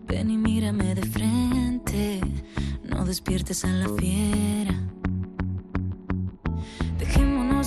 Ven 0.07 0.31
y 0.31 0.39
mírame 0.39 0.95
de 0.95 1.03
frente, 1.03 2.23
no 2.85 3.05
despiertes 3.05 3.63
a 3.67 3.69
la 3.69 3.91
fiera. 3.91 4.92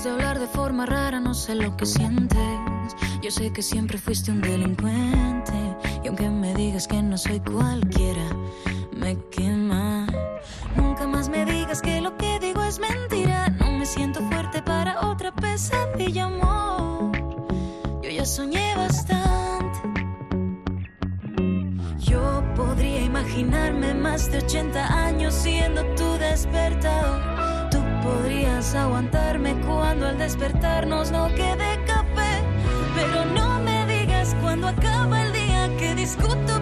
De 0.05 0.11
hablar 0.11 0.37
de 0.37 0.45
forma 0.45 0.85
rara, 0.85 1.19
no 1.19 1.33
sé 1.33 1.55
lo 1.55 1.75
que 1.75 1.87
sientes. 1.87 2.37
Yo 3.23 3.31
sé 3.31 3.51
que 3.51 3.63
siempre 3.63 3.97
fuiste 3.97 4.29
un 4.29 4.39
delincuente. 4.39 5.75
Y 6.03 6.07
aunque 6.07 6.29
me 6.29 6.53
digas 6.53 6.87
que 6.87 7.01
no 7.01 7.17
soy 7.17 7.39
cualquiera, 7.39 8.27
me 8.95 9.17
quema. 9.31 10.05
Nunca 10.75 11.07
más 11.07 11.27
me 11.27 11.43
digas 11.45 11.81
que 11.81 12.01
lo 12.01 12.15
que 12.17 12.37
digo 12.39 12.63
es 12.63 12.77
mentira. 12.77 13.49
No 13.49 13.71
me 13.71 13.85
siento 13.87 14.21
fuerte 14.29 14.61
para 14.61 15.09
otra 15.09 15.33
pesadilla, 15.33 16.25
amor. 16.25 17.11
Yo 18.03 18.09
ya 18.11 18.25
soñé 18.25 18.75
bastante. 18.75 19.79
Yo 21.97 22.43
podría 22.55 23.01
imaginarme 23.01 23.95
más 23.95 24.31
de 24.31 24.37
80 24.37 25.07
años 25.07 25.33
siendo 25.33 25.83
tu 25.95 26.13
despertador. 26.19 27.64
Podrías 28.05 28.75
aguantarme 28.75 29.55
cuando 29.65 30.05
al 30.05 30.17
despertarnos 30.19 31.11
no 31.11 31.27
quede 31.29 31.83
café. 31.87 32.43
Pero 32.95 33.25
no 33.25 33.59
me 33.61 33.85
digas 33.87 34.35
cuando 34.41 34.67
acaba 34.67 35.23
el 35.23 35.33
día 35.33 35.75
que 35.79 35.95
discuto 35.95 36.61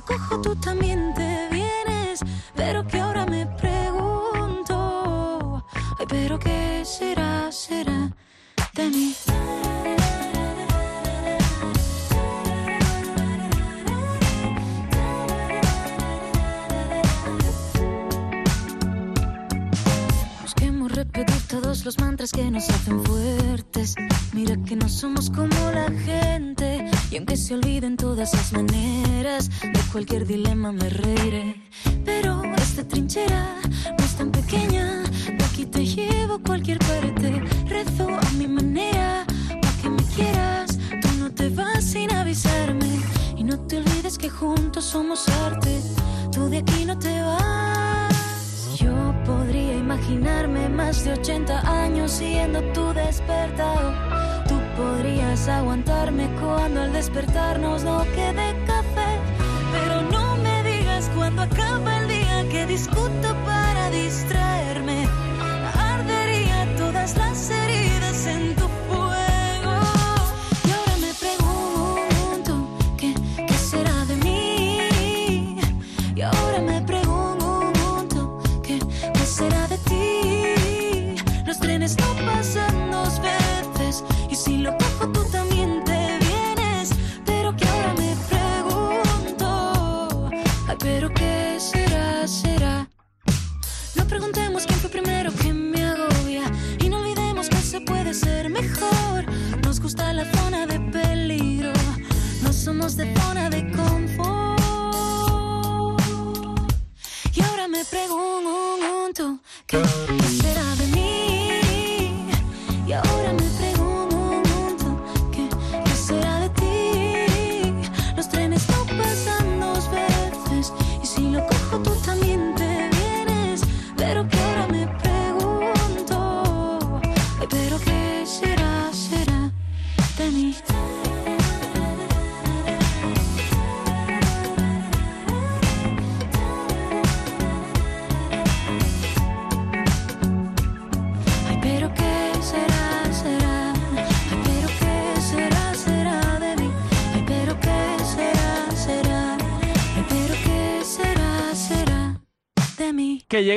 cojo 0.00 0.40
tú 0.40 0.54
también 0.56 1.12
te 1.14 1.22
vienes. 1.22 1.57
Los 21.88 21.98
mantras 22.00 22.32
que 22.32 22.50
nos 22.50 22.68
hacen 22.68 23.02
fuertes. 23.02 23.94
Mira 24.34 24.58
que 24.62 24.76
no 24.76 24.90
somos 24.90 25.30
como 25.30 25.56
la 25.72 25.90
gente. 26.04 26.84
Y 27.10 27.16
aunque 27.16 27.34
se 27.34 27.54
olviden 27.54 27.96
todas 27.96 28.34
las 28.34 28.52
maneras, 28.52 29.48
de 29.62 29.80
cualquier 29.90 30.26
dilema 30.26 30.70
me 30.70 30.90
reiré. 30.90 31.62
Pero 32.04 32.42
esta 32.56 32.86
trinchera 32.86 33.56
no 33.98 34.04
es 34.04 34.14
tan 34.16 34.30
pequeña. 34.30 35.02
De 35.38 35.42
aquí 35.42 35.64
te 35.64 35.86
llevo 35.86 36.38
cualquier 36.42 36.78
parte. 36.80 37.42
Rezo 37.66 38.06
a 38.20 38.30
mi 38.32 38.46
manera, 38.46 39.24
pa' 39.62 39.72
que 39.80 39.88
me 39.88 40.02
quieras. 40.14 40.78
Tú 41.00 41.08
no 41.18 41.30
te 41.30 41.48
vas 41.48 41.82
sin 41.82 42.12
avisarme. 42.12 43.00
Y 43.34 43.44
no 43.44 43.58
te 43.60 43.78
olvides 43.78 44.18
que 44.18 44.28
juntos 44.28 44.84
somos 44.84 45.26
arte, 45.46 45.80
tú 46.32 46.50
de 46.50 46.58
aquí 46.58 46.84
no 46.84 46.98
te 46.98 47.22
vas. 47.22 48.17
Podría 49.28 49.74
imaginarme 49.74 50.70
más 50.70 51.04
de 51.04 51.12
80 51.12 51.84
años 51.84 52.12
siendo 52.12 52.62
tu 52.72 52.94
despertador. 52.94 53.92
Tú 54.48 54.58
podrías 54.74 55.46
aguantarme 55.48 56.30
cuando 56.40 56.80
al 56.80 56.94
despertarnos 56.94 57.84
no 57.84 58.04
quede 58.14 58.56
café. 58.66 59.20
Pero 59.70 60.00
no 60.10 60.36
me 60.38 60.62
digas 60.62 61.10
cuando 61.14 61.42
acaba 61.42 61.98
el 61.98 62.08
día 62.08 62.48
que 62.50 62.64
discuto 62.64 63.28
para 63.44 63.90
distraerme. 63.90 64.67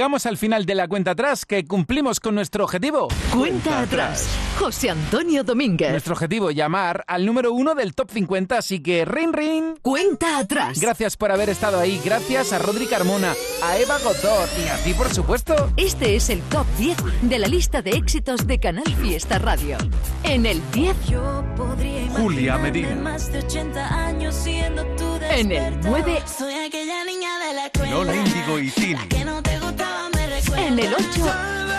Llegamos 0.02 0.26
al 0.26 0.38
final 0.38 0.66
de 0.66 0.74
la 0.74 0.88
cuenta 0.88 1.12
atrás, 1.12 1.46
que 1.46 1.64
cumplimos 1.64 2.20
con 2.20 2.34
nuestro 2.34 2.64
objetivo. 2.64 3.08
Cuenta 3.32 3.82
atrás. 3.82 4.36
José 4.62 4.92
Antonio 4.92 5.44
Domínguez. 5.44 5.90
Nuestro 5.90 6.14
objetivo, 6.14 6.52
llamar 6.52 7.04
al 7.08 7.26
número 7.26 7.52
uno 7.52 7.74
del 7.74 7.96
top 7.96 8.12
50, 8.12 8.60
así 8.60 8.80
que 8.80 9.06
rin 9.06 9.34
rin. 9.34 9.74
Cuenta 9.82 10.38
atrás. 10.38 10.80
Gracias 10.80 11.18
por 11.18 11.32
haber 11.32 11.50
estado 11.50 11.80
ahí, 11.80 12.00
gracias 12.06 12.54
a 12.54 12.60
Rodri 12.60 12.86
Carmona, 12.86 13.34
a 13.64 13.78
Eva 13.80 13.98
Gotor 14.04 14.48
y 14.64 14.68
a 14.68 14.78
ti, 14.84 14.94
por 14.94 15.12
supuesto. 15.12 15.74
Este 15.78 16.16
es 16.16 16.30
el 16.30 16.42
top 16.42 16.68
10 16.78 16.96
de 17.24 17.40
la 17.40 17.48
lista 17.48 17.82
de 17.82 17.90
éxitos 17.90 18.46
de 18.46 18.60
Canal 18.60 18.86
Fiesta 19.02 19.40
Radio. 19.40 19.80
En 20.24 20.46
el 20.46 20.62
10, 20.74 20.96
Yo 21.10 21.44
podría 21.58 22.08
Julia 22.12 22.60
Medina. 22.60 22.94
más 22.98 23.32
de 23.32 23.40
80 23.40 24.06
años 24.06 24.36
siendo 24.36 24.84
tu 24.96 25.16
En 25.32 25.52
el 25.52 25.74
despertador. 25.74 26.02
9. 26.06 26.24
Soy 26.38 26.54
aquella 26.54 27.04
niña 27.04 27.30
de 27.40 27.54
la 27.56 27.90
Lola 27.90 28.16
Índigo 28.16 28.60
y 28.60 28.70
Tini. 28.70 29.08
que 29.10 29.26
no 29.26 29.42
te 29.42 29.58
gustaba, 29.60 30.08
me 30.14 30.28
recuerda. 30.28 30.68
en 30.68 30.78
el 30.80 30.94
8, 30.94 31.71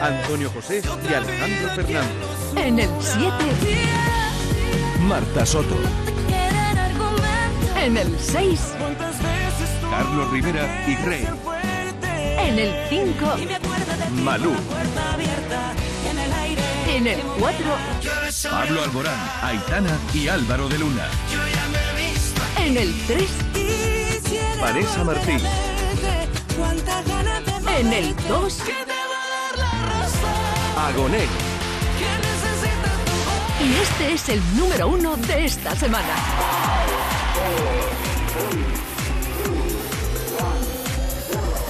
Antonio 0.00 0.50
José 0.50 0.82
y 1.08 1.14
Alejandro 1.14 1.68
Fernández. 1.74 2.10
en 2.56 2.78
el 2.78 2.90
7, 3.00 3.30
Marta 5.06 5.44
Soto. 5.46 5.76
En 7.76 7.96
el 7.96 8.18
6, 8.18 8.60
Carlos 9.90 10.30
Rivera 10.30 10.84
y 10.86 10.96
Rey. 10.96 11.26
en 12.38 12.58
el 12.58 12.74
5, 12.88 13.36
Malú. 14.22 14.52
en 16.88 17.06
el 17.06 17.20
4, 17.38 17.58
Pablo 18.50 18.82
Alborán, 18.82 19.30
Aitana 19.42 19.98
y 20.12 20.28
Álvaro 20.28 20.68
de 20.68 20.78
Luna. 20.78 21.06
en 22.58 22.76
el 22.76 22.94
3, 23.06 23.28
Vanessa 24.60 25.04
Martín. 25.04 25.40
en 27.78 27.92
el 27.92 28.16
2 28.28 28.58
Agoné. 30.86 31.26
y 33.62 33.74
este 33.82 34.14
es 34.14 34.28
el 34.30 34.40
número 34.56 34.88
1 34.88 35.16
de 35.16 35.44
esta 35.44 35.76
semana. 35.76 36.14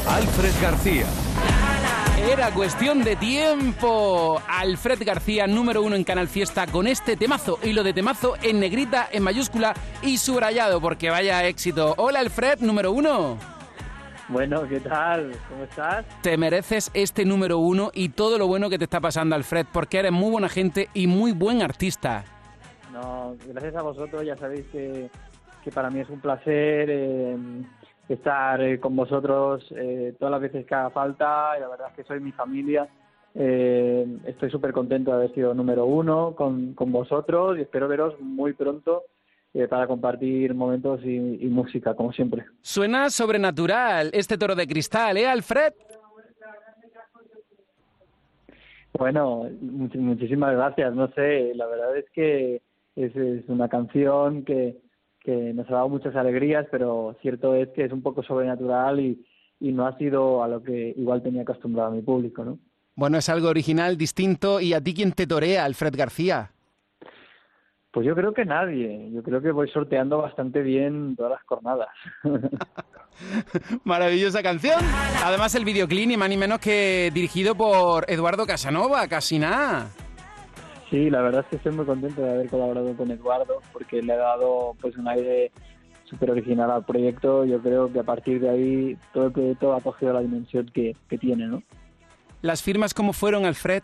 Alfred 0.07 0.53
García. 0.63 1.07
Era 2.31 2.53
cuestión 2.53 3.03
de 3.03 3.17
tiempo. 3.17 4.41
Alfred 4.47 5.03
García, 5.05 5.49
número 5.49 5.83
uno 5.83 5.97
en 5.97 6.05
Canal 6.05 6.29
Fiesta, 6.29 6.69
con 6.69 6.87
este 6.87 7.17
temazo. 7.17 7.59
Y 7.65 7.73
lo 7.73 7.83
de 7.83 7.93
temazo 7.93 8.37
en 8.43 8.61
negrita, 8.61 9.09
en 9.11 9.25
mayúscula 9.25 9.75
y 10.03 10.19
subrayado, 10.19 10.81
porque 10.81 11.11
vaya 11.11 11.45
éxito. 11.47 11.95
Hola 11.97 12.21
Alfred, 12.21 12.61
número 12.61 12.93
uno. 12.93 13.60
Bueno, 14.31 14.63
¿qué 14.69 14.79
tal? 14.79 15.33
¿Cómo 15.49 15.65
estás? 15.65 16.07
Te 16.23 16.37
mereces 16.37 16.93
este 16.95 17.25
número 17.25 17.59
uno 17.59 17.91
y 17.93 18.11
todo 18.11 18.39
lo 18.39 18.47
bueno 18.47 18.71
que 18.71 18.79
te 18.79 18.85
está 18.85 19.01
pasando, 19.01 19.35
Alfred, 19.35 19.67
porque 19.73 19.99
eres 19.99 20.13
muy 20.13 20.31
buena 20.31 20.49
gente 20.49 20.89
y 20.95 21.09
muy 21.09 21.33
buen 21.33 21.63
artista. 21.63 22.25
No, 22.93 23.35
gracias 23.49 23.75
a 23.75 23.83
vosotros, 23.83 24.25
ya 24.25 24.37
sabéis 24.37 24.67
que, 24.69 25.11
que 25.65 25.71
para 25.73 25.91
mí 25.91 25.99
es 25.99 26.09
un 26.09 26.21
placer 26.21 26.89
eh, 26.91 27.37
estar 28.09 28.63
eh, 28.63 28.79
con 28.79 28.95
vosotros 28.95 29.67
eh, 29.73 30.15
todas 30.17 30.31
las 30.31 30.41
veces 30.41 30.65
que 30.65 30.75
haga 30.77 30.91
falta, 30.91 31.55
y 31.57 31.61
la 31.61 31.69
verdad 31.69 31.89
es 31.91 31.97
que 31.97 32.05
sois 32.05 32.23
mi 32.23 32.31
familia. 32.31 32.89
Eh, 33.35 34.07
estoy 34.27 34.49
súper 34.49 34.73
contento 34.73 35.11
de 35.11 35.17
haber 35.17 35.35
sido 35.35 35.55
número 35.55 35.87
uno 35.87 36.37
con, 36.37 36.75
con 36.75 36.93
vosotros 36.93 37.59
y 37.59 37.63
espero 37.63 37.89
veros 37.89 38.15
muy 38.21 38.53
pronto 38.53 39.03
eh, 39.55 39.67
para 39.69 39.87
compartir 39.87 40.55
momentos 40.55 41.01
y, 41.05 41.17
y 41.45 41.47
música, 41.49 41.95
como 41.95 42.13
siempre. 42.13 42.45
Suena 42.63 43.11
sobrenatural 43.11 44.11
este 44.13 44.39
toro 44.39 44.55
de 44.55 44.67
cristal, 44.67 45.17
¿eh, 45.17 45.27
Alfred? 45.27 45.73
Bueno, 48.99 49.45
much- 49.63 49.97
muchísimas 49.97 50.53
gracias. 50.55 50.95
No 50.95 51.09
sé, 51.13 51.53
la 51.55 51.67
verdad 51.67 51.97
es 51.97 52.05
que 52.13 52.61
es, 52.97 53.15
es 53.17 53.45
una 53.49 53.69
canción 53.69 54.45
que, 54.45 54.77
que 55.21 55.53
nos 55.55 55.69
ha 55.71 55.75
dado 55.75 55.89
muchas 55.89 56.15
alegrías, 56.17 56.67
pero 56.71 57.17
cierto 57.23 57.55
es 57.55 57.69
que 57.71 57.85
es 57.85 57.93
un 57.93 58.03
poco 58.03 58.23
sobrenatural 58.23 59.01
y, 59.01 59.25
y 59.61 59.73
no 59.73 59.87
ha 59.87 59.97
sido 59.97 60.43
a 60.43 60.49
lo 60.49 60.63
que 60.63 60.95
igual 60.97 61.23
tenía 61.23 61.43
acostumbrado 61.43 61.91
a 61.91 61.95
mi 61.95 62.03
público, 62.03 62.45
¿no? 62.45 62.59
Bueno, 62.97 63.17
es 63.19 63.29
algo 63.29 63.49
original, 63.49 63.97
distinto. 63.97 64.61
¿Y 64.61 64.75
a 64.75 64.81
ti 64.81 64.93
quién 64.93 65.13
te 65.13 65.27
torea, 65.27 65.65
Alfred 65.65 65.95
García? 65.97 66.51
Pues 67.93 68.07
yo 68.07 68.15
creo 68.15 68.33
que 68.33 68.45
nadie. 68.45 69.11
Yo 69.13 69.23
creo 69.23 69.43
que 69.43 69.51
voy 69.51 69.69
sorteando 69.69 70.19
bastante 70.19 70.63
bien 70.63 71.17
todas 71.17 71.33
las 71.33 71.43
jornadas. 71.43 71.89
Maravillosa 73.85 74.43
canción. 74.43 74.79
Además, 75.25 75.55
el 75.57 75.65
videoclip, 75.65 76.07
ni 76.07 76.17
más 76.17 76.29
ni 76.29 76.37
menos 76.37 76.61
que 76.61 77.11
dirigido 77.13 77.57
por 77.57 78.09
Eduardo 78.09 78.47
Casanova, 78.47 79.09
casi 79.09 79.41
nada. 79.41 79.89
Sí, 80.89 81.11
la 81.11 81.21
verdad 81.21 81.43
es 81.43 81.47
que 81.49 81.57
estoy 81.57 81.73
muy 81.73 81.85
contento 81.85 82.23
de 82.23 82.31
haber 82.31 82.49
colaborado 82.49 82.97
con 82.97 83.11
Eduardo 83.11 83.61
porque 83.73 84.03
le 84.03 84.13
ha 84.13 84.19
dado 84.19 84.77
pues 84.81 84.97
un 84.97 85.09
aire 85.09 85.51
súper 86.05 86.31
original 86.31 86.71
al 86.71 86.85
proyecto. 86.85 87.45
Yo 87.45 87.61
creo 87.61 87.93
que 87.93 88.01
a 88.01 88.05
partir 88.05 88.41
de 88.41 88.51
ahí 88.51 88.99
todo 89.13 89.27
el 89.27 89.33
proyecto 89.33 89.73
ha 89.73 89.81
cogido 89.81 90.13
la 90.13 90.21
dimensión 90.21 90.67
que, 90.73 90.97
que 91.09 91.19
tiene, 91.19 91.47
¿no? 91.47 91.63
¿Las 92.43 92.63
firmas 92.63 92.95
cómo 92.95 93.13
fueron, 93.13 93.45
Alfred? 93.45 93.83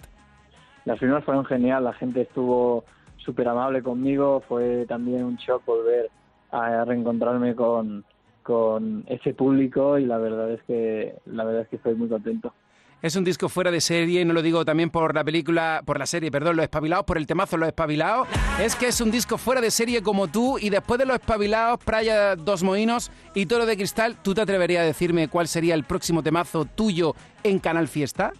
Las 0.84 0.98
firmas 1.00 1.24
fueron 1.24 1.44
genial, 1.44 1.84
la 1.84 1.92
gente 1.92 2.22
estuvo 2.22 2.84
súper 3.26 3.48
amable 3.48 3.82
conmigo, 3.82 4.42
fue 4.48 4.86
también 4.86 5.24
un 5.24 5.36
shock 5.36 5.62
volver 5.66 6.10
a 6.52 6.84
reencontrarme 6.84 7.54
con, 7.54 8.04
con 8.42 9.04
ese 9.08 9.34
público 9.34 9.98
y 9.98 10.06
la 10.06 10.16
verdad 10.16 10.52
es 10.52 10.62
que 10.62 11.16
la 11.26 11.44
verdad 11.44 11.62
es 11.62 11.68
que 11.68 11.76
estoy 11.76 11.96
muy 11.96 12.08
contento. 12.08 12.54
Es 13.02 13.14
un 13.14 13.24
disco 13.24 13.50
fuera 13.50 13.70
de 13.70 13.82
serie, 13.82 14.22
y 14.22 14.24
no 14.24 14.32
lo 14.32 14.40
digo 14.40 14.64
también 14.64 14.88
por 14.88 15.14
la 15.14 15.22
película, 15.22 15.82
por 15.84 15.98
la 15.98 16.06
serie, 16.06 16.30
perdón, 16.30 16.56
Los 16.56 16.64
Espabilados, 16.64 17.04
por 17.04 17.18
el 17.18 17.26
temazo 17.26 17.58
Los 17.58 17.68
Espabilados. 17.68 18.26
Es 18.58 18.74
que 18.74 18.88
es 18.88 19.00
un 19.02 19.10
disco 19.10 19.36
fuera 19.36 19.60
de 19.60 19.70
serie 19.70 20.02
como 20.02 20.28
tú 20.28 20.58
y 20.58 20.70
después 20.70 20.98
de 20.98 21.04
Los 21.04 21.16
Espabilados, 21.16 21.78
Playa 21.84 22.36
Dos 22.36 22.62
Moinos 22.62 23.10
y 23.34 23.44
Toro 23.44 23.66
de 23.66 23.76
Cristal, 23.76 24.16
¿tú 24.22 24.32
te 24.32 24.40
atreverías 24.40 24.82
a 24.82 24.86
decirme 24.86 25.28
cuál 25.28 25.46
sería 25.46 25.74
el 25.74 25.84
próximo 25.84 26.22
temazo 26.22 26.64
tuyo 26.64 27.14
en 27.42 27.58
Canal 27.58 27.86
Fiesta? 27.86 28.32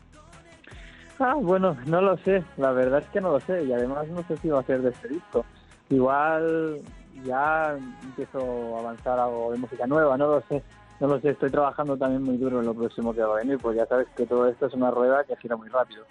Ah, 1.19 1.35
bueno, 1.35 1.77
no 1.87 2.01
lo 2.03 2.19
sé, 2.19 2.45
la 2.57 2.73
verdad 2.73 3.01
es 3.01 3.09
que 3.09 3.21
no 3.21 3.31
lo 3.31 3.41
sé 3.41 3.65
y 3.65 3.73
además 3.73 4.07
no 4.09 4.23
sé 4.25 4.37
si 4.37 4.49
va 4.49 4.61
a 4.61 4.65
ser 4.65 4.83
de 4.83 4.91
este 4.91 5.09
disco. 5.09 5.45
Igual 5.89 6.81
ya 7.25 7.77
empiezo 8.03 8.77
a 8.77 8.81
avanzar 8.81 9.19
algo 9.19 9.53
de 9.53 9.59
música 9.59 9.87
nueva, 9.87 10.17
no 10.19 10.27
lo 10.27 10.41
sé. 10.43 10.63
No 10.99 11.09
lo 11.09 11.21
sé, 11.21 11.31
estoy 11.31 11.51
trabajando 11.51 11.97
también 11.97 12.23
muy 12.23 12.39
duro 12.39 12.61
en 12.61 12.67
lo 12.67 12.75
próximo 12.75 13.13
que 13.13 13.21
va 13.21 13.35
a 13.35 13.39
venir, 13.39 13.59
pues 13.59 13.77
ya 13.77 13.87
sabes 13.87 14.09
que 14.17 14.25
todo 14.25 14.49
esto 14.49 14.67
es 14.67 14.73
una 14.73 14.91
rueda 14.91 15.25
que 15.25 15.37
gira 15.37 15.55
muy 15.55 15.69
rápido. 15.69 16.05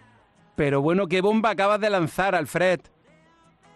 Pero 0.55 0.81
bueno, 0.81 1.07
qué 1.07 1.21
bomba 1.21 1.49
acabas 1.49 1.79
de 1.79 1.89
lanzar, 1.89 2.35
Alfred. 2.35 2.81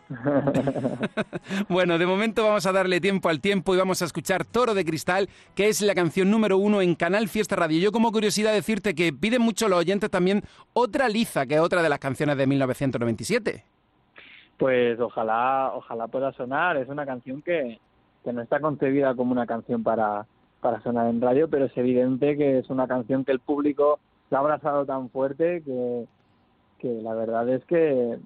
bueno, 1.69 1.99
de 1.99 2.05
momento 2.05 2.43
vamos 2.43 2.65
a 2.65 2.71
darle 2.71 2.99
tiempo 2.99 3.29
al 3.29 3.41
tiempo 3.41 3.75
y 3.75 3.77
vamos 3.77 4.01
a 4.01 4.05
escuchar 4.05 4.43
Toro 4.43 4.73
de 4.73 4.83
Cristal, 4.83 5.29
que 5.55 5.67
es 5.67 5.81
la 5.81 5.93
canción 5.93 6.31
número 6.31 6.57
uno 6.57 6.81
en 6.81 6.95
Canal 6.95 7.27
Fiesta 7.27 7.55
Radio. 7.55 7.79
Yo 7.79 7.91
como 7.91 8.11
curiosidad 8.11 8.51
decirte 8.51 8.95
que 8.95 9.13
piden 9.13 9.41
mucho 9.41 9.69
los 9.69 9.79
oyentes 9.79 10.09
también 10.09 10.41
otra 10.73 11.07
liza, 11.09 11.45
que 11.45 11.55
es 11.55 11.61
otra 11.61 11.83
de 11.83 11.89
las 11.89 11.99
canciones 11.99 12.37
de 12.37 12.47
1997. 12.47 13.63
Pues 14.57 14.99
ojalá, 14.99 15.71
ojalá 15.75 16.07
pueda 16.07 16.33
sonar. 16.33 16.77
Es 16.77 16.89
una 16.89 17.05
canción 17.05 17.41
que, 17.41 17.79
que 18.23 18.33
no 18.33 18.41
está 18.41 18.59
concebida 18.59 19.15
como 19.15 19.31
una 19.31 19.45
canción 19.45 19.83
para, 19.83 20.25
para 20.59 20.81
sonar 20.81 21.07
en 21.07 21.21
radio, 21.21 21.47
pero 21.49 21.65
es 21.65 21.77
evidente 21.77 22.35
que 22.35 22.59
es 22.59 22.69
una 22.69 22.87
canción 22.87 23.23
que 23.23 23.31
el 23.31 23.39
público 23.39 23.99
la 24.31 24.39
ha 24.39 24.41
abrazado 24.41 24.85
tan 24.85 25.09
fuerte 25.09 25.61
que, 25.63 26.05
que 26.79 26.87
la 27.01 27.13
verdad 27.13 27.47
es 27.49 27.63
que 27.65 28.17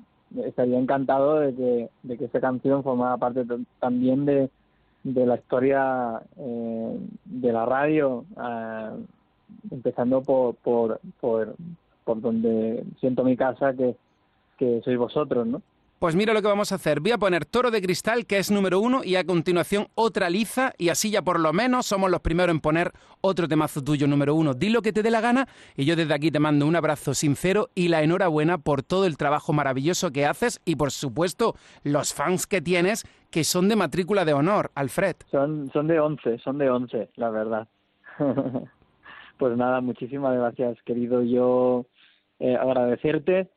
estaría 0.46 0.80
encantado 0.80 1.40
de 1.40 1.54
que, 1.54 1.90
de 2.04 2.18
que 2.18 2.26
esta 2.26 2.40
canción 2.40 2.84
formara 2.84 3.18
parte 3.18 3.46
también 3.80 4.26
de, 4.26 4.50
de 5.04 5.26
la 5.26 5.36
historia 5.36 6.22
eh, 6.38 6.98
de 7.26 7.52
la 7.52 7.66
radio, 7.66 8.26
eh, 8.38 8.90
empezando 9.72 10.22
por, 10.22 10.56
por, 10.56 11.00
por, 11.20 11.56
por 12.04 12.22
donde 12.22 12.84
siento 13.00 13.24
mi 13.24 13.38
casa, 13.38 13.74
que, 13.74 13.96
que 14.58 14.82
sois 14.84 14.98
vosotros, 14.98 15.46
¿no? 15.46 15.62
Pues 16.00 16.16
mira 16.16 16.34
lo 16.34 16.42
que 16.42 16.48
vamos 16.48 16.72
a 16.72 16.76
hacer. 16.76 17.00
Voy 17.00 17.12
a 17.12 17.18
poner 17.18 17.46
Toro 17.46 17.72
de 17.72 17.82
Cristal, 17.82 18.26
que 18.26 18.38
es 18.38 18.52
número 18.52 18.80
uno, 18.80 19.04
y 19.04 19.16
a 19.16 19.24
continuación 19.24 19.88
otra 19.96 20.30
liza, 20.30 20.74
y 20.78 20.90
así 20.90 21.10
ya 21.10 21.22
por 21.22 21.40
lo 21.40 21.54
menos 21.54 21.86
somos 21.86 22.12
los 22.12 22.20
primeros 22.20 22.54
en 22.54 22.60
poner 22.60 22.92
otro 23.22 23.48
temazo 23.48 23.82
tuyo 23.82 24.06
número 24.06 24.36
uno. 24.36 24.54
Di 24.54 24.70
lo 24.70 24.82
que 24.82 24.92
te 24.92 25.02
dé 25.02 25.10
la 25.10 25.22
gana, 25.22 25.48
y 25.78 25.86
yo 25.86 25.96
desde 25.96 26.14
aquí 26.14 26.30
te 26.30 26.40
mando 26.40 26.68
un 26.68 26.76
abrazo 26.76 27.14
sincero 27.14 27.70
y 27.74 27.88
la 27.88 28.04
enhorabuena 28.04 28.58
por 28.58 28.84
todo 28.84 29.06
el 29.06 29.18
trabajo 29.18 29.54
maravilloso 29.54 30.12
que 30.12 30.26
haces 30.26 30.60
y 30.66 30.76
por 30.76 30.92
supuesto 30.92 31.56
los 31.84 32.14
fans 32.14 32.48
que 32.48 32.62
tienes, 32.62 33.06
que 33.32 33.44
son 33.44 33.70
de 33.70 33.76
matrícula 33.76 34.26
de 34.26 34.34
honor, 34.34 34.72
Alfred. 34.76 35.16
Son, 35.32 35.72
son 35.72 35.88
de 35.88 36.00
11, 36.00 36.40
son 36.40 36.58
de 36.58 36.70
11, 36.70 37.10
la 37.16 37.30
verdad. 37.30 37.68
pues 39.38 39.58
nada, 39.58 39.82
muchísimas 39.82 40.36
gracias, 40.36 40.78
querido. 40.84 41.24
Yo 41.24 41.86
eh, 42.40 42.56
agradecerte 42.56 43.50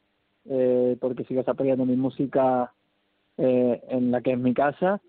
eh, 0.49 0.97
porque 1.01 1.25
sigas 1.25 1.49
apoyando 1.49 1.85
mi 1.85 1.97
música 1.97 2.73
eh, 3.39 3.83
en 3.89 4.11
la 4.11 4.21
que 4.21 4.33
es 4.33 4.39
mi 4.39 4.55
casa, 4.55 5.01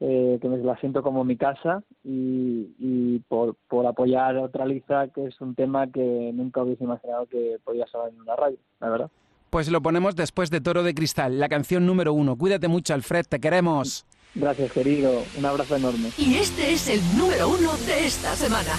eh, 0.00 0.38
que 0.40 0.48
me 0.48 0.58
la 0.58 0.76
siento 0.78 1.02
como 1.02 1.24
mi 1.24 1.36
casa 1.36 1.82
y, 2.04 2.74
y 2.78 3.18
por, 3.28 3.56
por 3.68 3.86
apoyar 3.86 4.36
a 4.36 4.42
otra 4.42 4.66
Liza, 4.66 5.08
que 5.08 5.26
es 5.26 5.40
un 5.40 5.54
tema 5.54 5.90
que 5.90 6.32
nunca 6.34 6.62
hubiese 6.62 6.84
imaginado 6.84 7.26
que 7.26 7.58
podía 7.64 7.86
sonar 7.86 8.10
en 8.10 8.20
una 8.20 8.36
radio, 8.36 8.58
la 8.80 8.90
verdad. 8.90 9.10
Pues 9.50 9.70
lo 9.70 9.82
ponemos 9.82 10.16
después 10.16 10.50
de 10.50 10.60
Toro 10.60 10.82
de 10.82 10.94
Cristal, 10.94 11.38
la 11.38 11.48
canción 11.48 11.86
número 11.86 12.14
uno. 12.14 12.36
Cuídate 12.36 12.68
mucho, 12.68 12.94
Alfred, 12.94 13.26
te 13.28 13.38
queremos. 13.38 14.06
Gracias, 14.34 14.72
querido. 14.72 15.22
Un 15.38 15.44
abrazo 15.44 15.76
enorme. 15.76 16.08
Y 16.16 16.36
este 16.36 16.72
es 16.72 16.88
el 16.88 17.00
número 17.18 17.48
uno 17.48 17.72
de 17.86 18.06
esta 18.06 18.34
semana. 18.34 18.72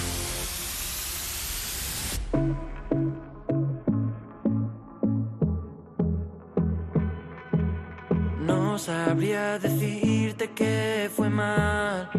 Sabría 8.84 9.58
decirte 9.58 10.50
que 10.50 11.10
fue 11.16 11.30
mal. 11.30 12.10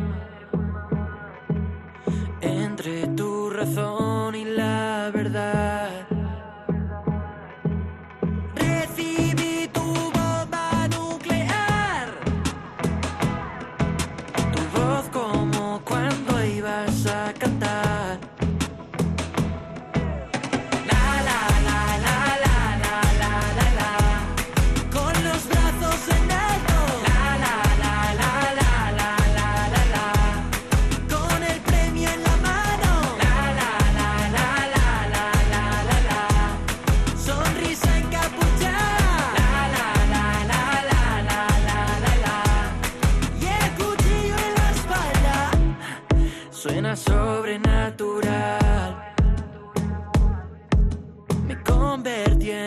Entre 2.41 3.05
tu 3.09 3.51
razón 3.51 4.04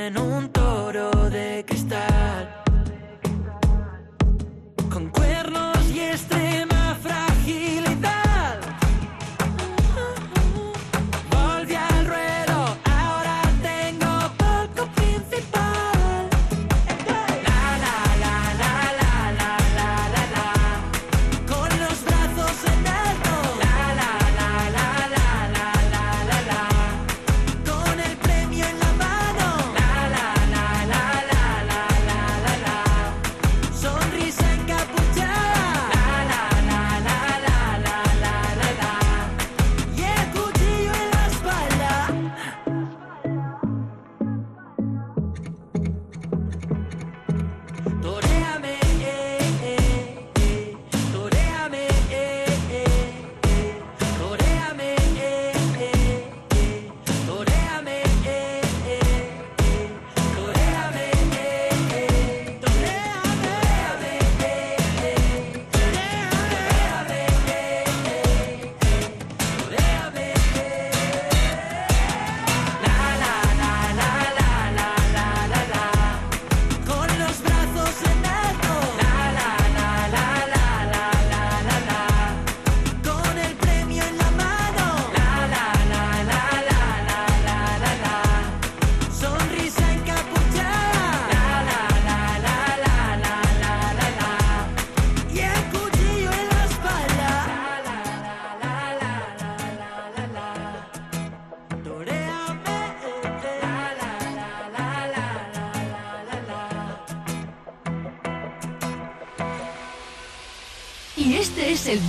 en 0.09 0.16
un 0.16 0.48
toro 0.48 0.67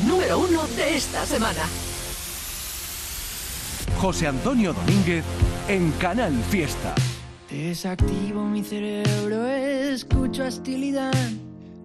número 0.07 0.39
uno 0.39 0.63
de 0.75 0.97
esta 0.97 1.25
semana. 1.25 1.61
José 3.97 4.27
Antonio 4.27 4.73
Domínguez 4.73 5.25
en 5.67 5.91
Canal 5.93 6.33
Fiesta. 6.49 6.95
Desactivo 7.49 8.45
mi 8.45 8.63
cerebro, 8.63 9.45
escucho 9.45 10.45
hostilidad. 10.45 11.11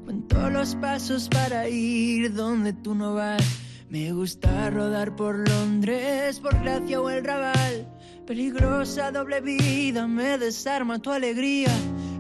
Cuento 0.05 0.51
los 0.51 0.75
pasos 0.77 1.29
para 1.29 1.69
ir 1.69 2.35
donde 2.35 2.73
tú 2.73 2.95
no 2.95 3.15
vas. 3.15 3.43
Me 3.89 4.13
gusta 4.13 4.71
rodar 4.71 5.17
por 5.17 5.49
Londres, 5.49 6.39
por 6.41 6.59
Gracia 6.63 7.01
o 7.01 7.11
el 7.11 7.25
Raval. 7.25 7.89
Peligrosa 8.27 9.11
doble 9.11 9.41
vida, 9.41 10.07
me 10.07 10.39
desarma 10.39 10.99
tu 10.99 11.11
alegría. 11.11 11.71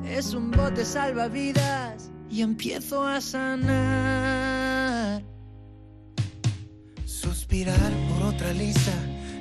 Es 0.06 0.34
un 0.34 0.50
bote 0.50 0.84
salvavidas 0.84 2.10
y 2.30 2.42
empiezo 2.42 3.06
a 3.06 3.20
sanar. 3.20 4.23
Suspirar 7.54 7.92
por 8.08 8.34
otra 8.34 8.52
lisa. 8.52 8.90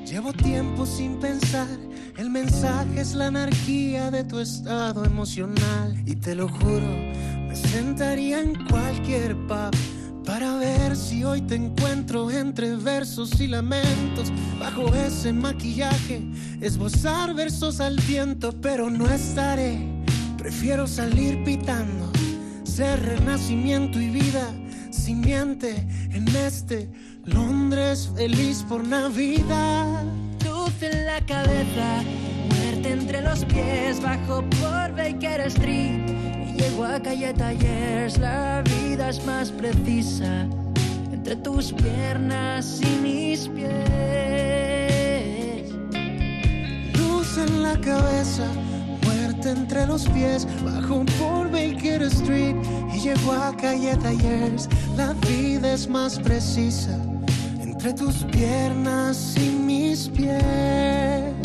Llevo 0.05 0.33
tiempo 0.33 0.85
sin 0.85 1.19
pensar. 1.19 1.67
El 2.15 2.29
mensaje 2.29 3.01
es 3.01 3.15
la 3.15 3.25
anarquía 3.25 4.11
de 4.11 4.23
tu 4.23 4.37
estado 4.39 5.03
emocional. 5.03 5.99
Y 6.05 6.17
te 6.17 6.35
lo 6.35 6.47
juro, 6.47 6.87
me 7.47 7.55
sentaría 7.55 8.39
en 8.39 8.53
cualquier 8.65 9.35
pub 9.47 9.75
para 10.27 10.57
ver 10.57 10.95
si 10.95 11.23
hoy 11.23 11.41
te 11.41 11.55
encuentro 11.55 12.29
entre 12.29 12.75
versos 12.75 13.41
y 13.41 13.47
lamentos. 13.47 14.31
Bajo 14.59 14.93
ese 14.93 15.33
maquillaje, 15.33 16.21
esbozar 16.61 17.33
versos 17.33 17.79
al 17.79 17.95
viento, 18.01 18.53
pero 18.61 18.91
no 18.91 19.09
estaré. 19.09 19.79
Prefiero 20.37 20.85
salir 20.85 21.43
pitando, 21.43 22.11
ser 22.63 23.01
renacimiento 23.01 23.99
y 23.99 24.11
vida, 24.11 24.47
simiente 24.91 25.87
en 26.11 26.27
este 26.35 26.91
Londres 27.25 28.09
feliz 28.15 28.65
por 28.67 28.85
Navidad. 28.85 30.03
Luz 30.43 30.73
en 30.81 31.05
la 31.05 31.21
cabeza, 31.25 32.03
muerte 32.49 32.91
entre 32.91 33.21
los 33.21 33.45
pies, 33.45 34.01
bajo 34.01 34.43
por 34.61 34.91
Baker 34.95 35.39
Street. 35.47 36.01
Y 36.49 36.53
llego 36.59 36.83
a 36.83 36.99
calle 36.99 37.33
Tallers, 37.33 38.17
la 38.17 38.61
vida 38.63 39.09
es 39.09 39.25
más 39.25 39.51
precisa. 39.51 40.45
Entre 41.13 41.37
tus 41.37 41.71
piernas 41.71 42.81
y 42.81 42.97
mis 43.01 43.47
pies. 43.47 43.71
Luz 46.97 47.37
en 47.37 47.63
la 47.63 47.79
cabeza, 47.79 48.45
muerte 49.05 49.51
entre 49.51 49.87
los 49.87 50.09
pies, 50.09 50.45
bajo 50.65 51.05
por 51.17 51.49
Baker 51.49 52.01
Street 52.03 52.57
y 52.93 52.99
llego 52.99 53.31
a 53.31 53.55
calle 53.55 53.95
Tallers. 53.95 54.67
La 54.97 55.13
vida 55.13 55.73
es 55.73 55.87
más 55.87 56.19
precisa 56.19 56.99
entre 57.85 58.05
tus 58.05 58.23
piernas 58.31 59.35
y 59.35 59.49
mis 59.49 60.07
pies. 60.07 61.42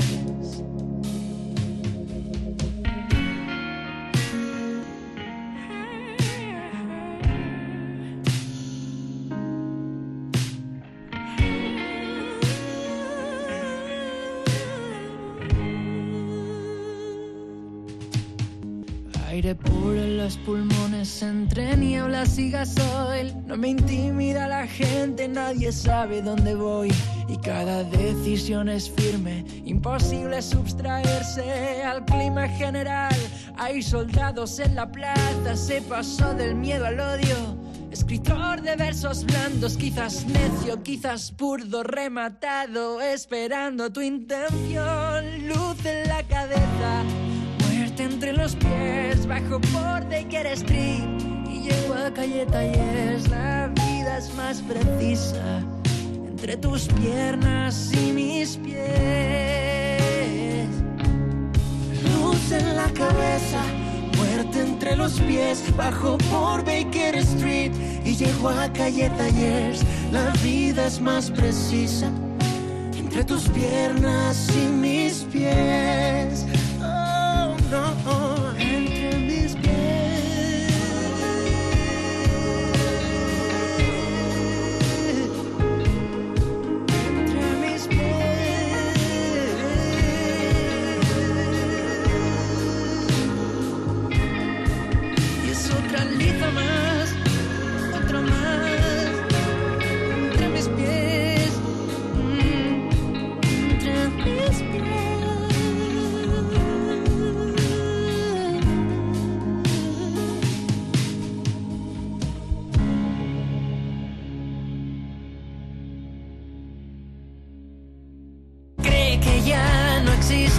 Aire 19.29 19.55
puro 19.55 20.03
en 20.03 20.17
los 20.17 20.39
pulmones 20.39 21.23
entre 21.23 21.77
nieblas 21.77 22.39
y 22.39 22.51
gasoil. 22.51 23.35
No 23.47 23.59
me 23.59 23.69
intimida 23.69 24.49
la 24.49 24.67
gente, 24.67 25.29
nadie 25.29 25.71
sabe 25.71 26.23
dónde 26.23 26.55
voy. 26.55 26.91
Y 27.29 27.37
cada 27.37 27.85
decisión 27.85 28.71
es 28.71 28.91
firme, 28.91 29.45
imposible 29.67 30.41
sustraerse 30.41 31.83
al 31.83 32.07
clima 32.07 32.49
general. 32.49 33.15
Hay 33.59 33.83
soldados 33.83 34.61
en 34.61 34.75
la 34.75 34.91
plaza, 34.91 35.57
se 35.57 35.83
pasó 35.83 36.33
del 36.33 36.55
miedo 36.55 36.87
al 36.87 36.99
odio. 36.99 37.59
Escritor 37.91 38.63
de 38.63 38.77
versos 38.77 39.27
blandos, 39.27 39.77
quizás 39.77 40.25
necio, 40.25 40.83
quizás 40.83 41.37
burdo, 41.37 41.83
rematado, 41.83 43.03
esperando 43.03 43.93
tu 43.93 44.01
intención. 44.01 45.49
Luz 45.49 45.85
en 45.85 46.09
la 46.09 46.23
cabeza, 46.23 47.05
entre 48.11 48.33
los 48.33 48.55
pies, 48.57 49.27
bajo 49.27 49.61
por 49.61 50.09
Baker 50.09 50.47
Street 50.47 51.05
y 51.49 51.61
llego 51.61 51.95
a 51.95 52.13
calle 52.13 52.47
Tallers. 52.47 53.29
La 53.29 53.69
vida 53.69 54.19
es 54.19 54.35
más 54.35 54.63
precisa 54.63 55.63
entre 56.27 56.57
tus 56.57 56.89
piernas 56.89 57.93
y 57.95 58.13
mis 58.13 58.57
pies. 58.57 58.79
Luz 62.05 62.53
en 62.53 62.77
la 62.77 62.91
cabeza, 62.93 63.63
muerte 64.17 64.61
entre 64.63 64.97
los 64.97 65.21
pies, 65.21 65.63
bajo 65.77 66.19
por 66.31 66.65
Baker 66.65 67.17
Street 67.17 67.73
y 68.05 68.17
llego 68.17 68.49
a 68.49 68.73
calle 68.73 69.11
Tallers. 69.11 69.85
La 70.13 70.31
vida 70.43 70.87
es 70.87 71.01
más 71.01 71.31
precisa 71.31 72.11
entre 72.97 73.25
tus 73.25 73.49
piernas 73.49 74.49
y 74.57 74.69
mis 74.69 75.25
pies. 75.33 76.47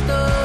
todo. 0.10 0.39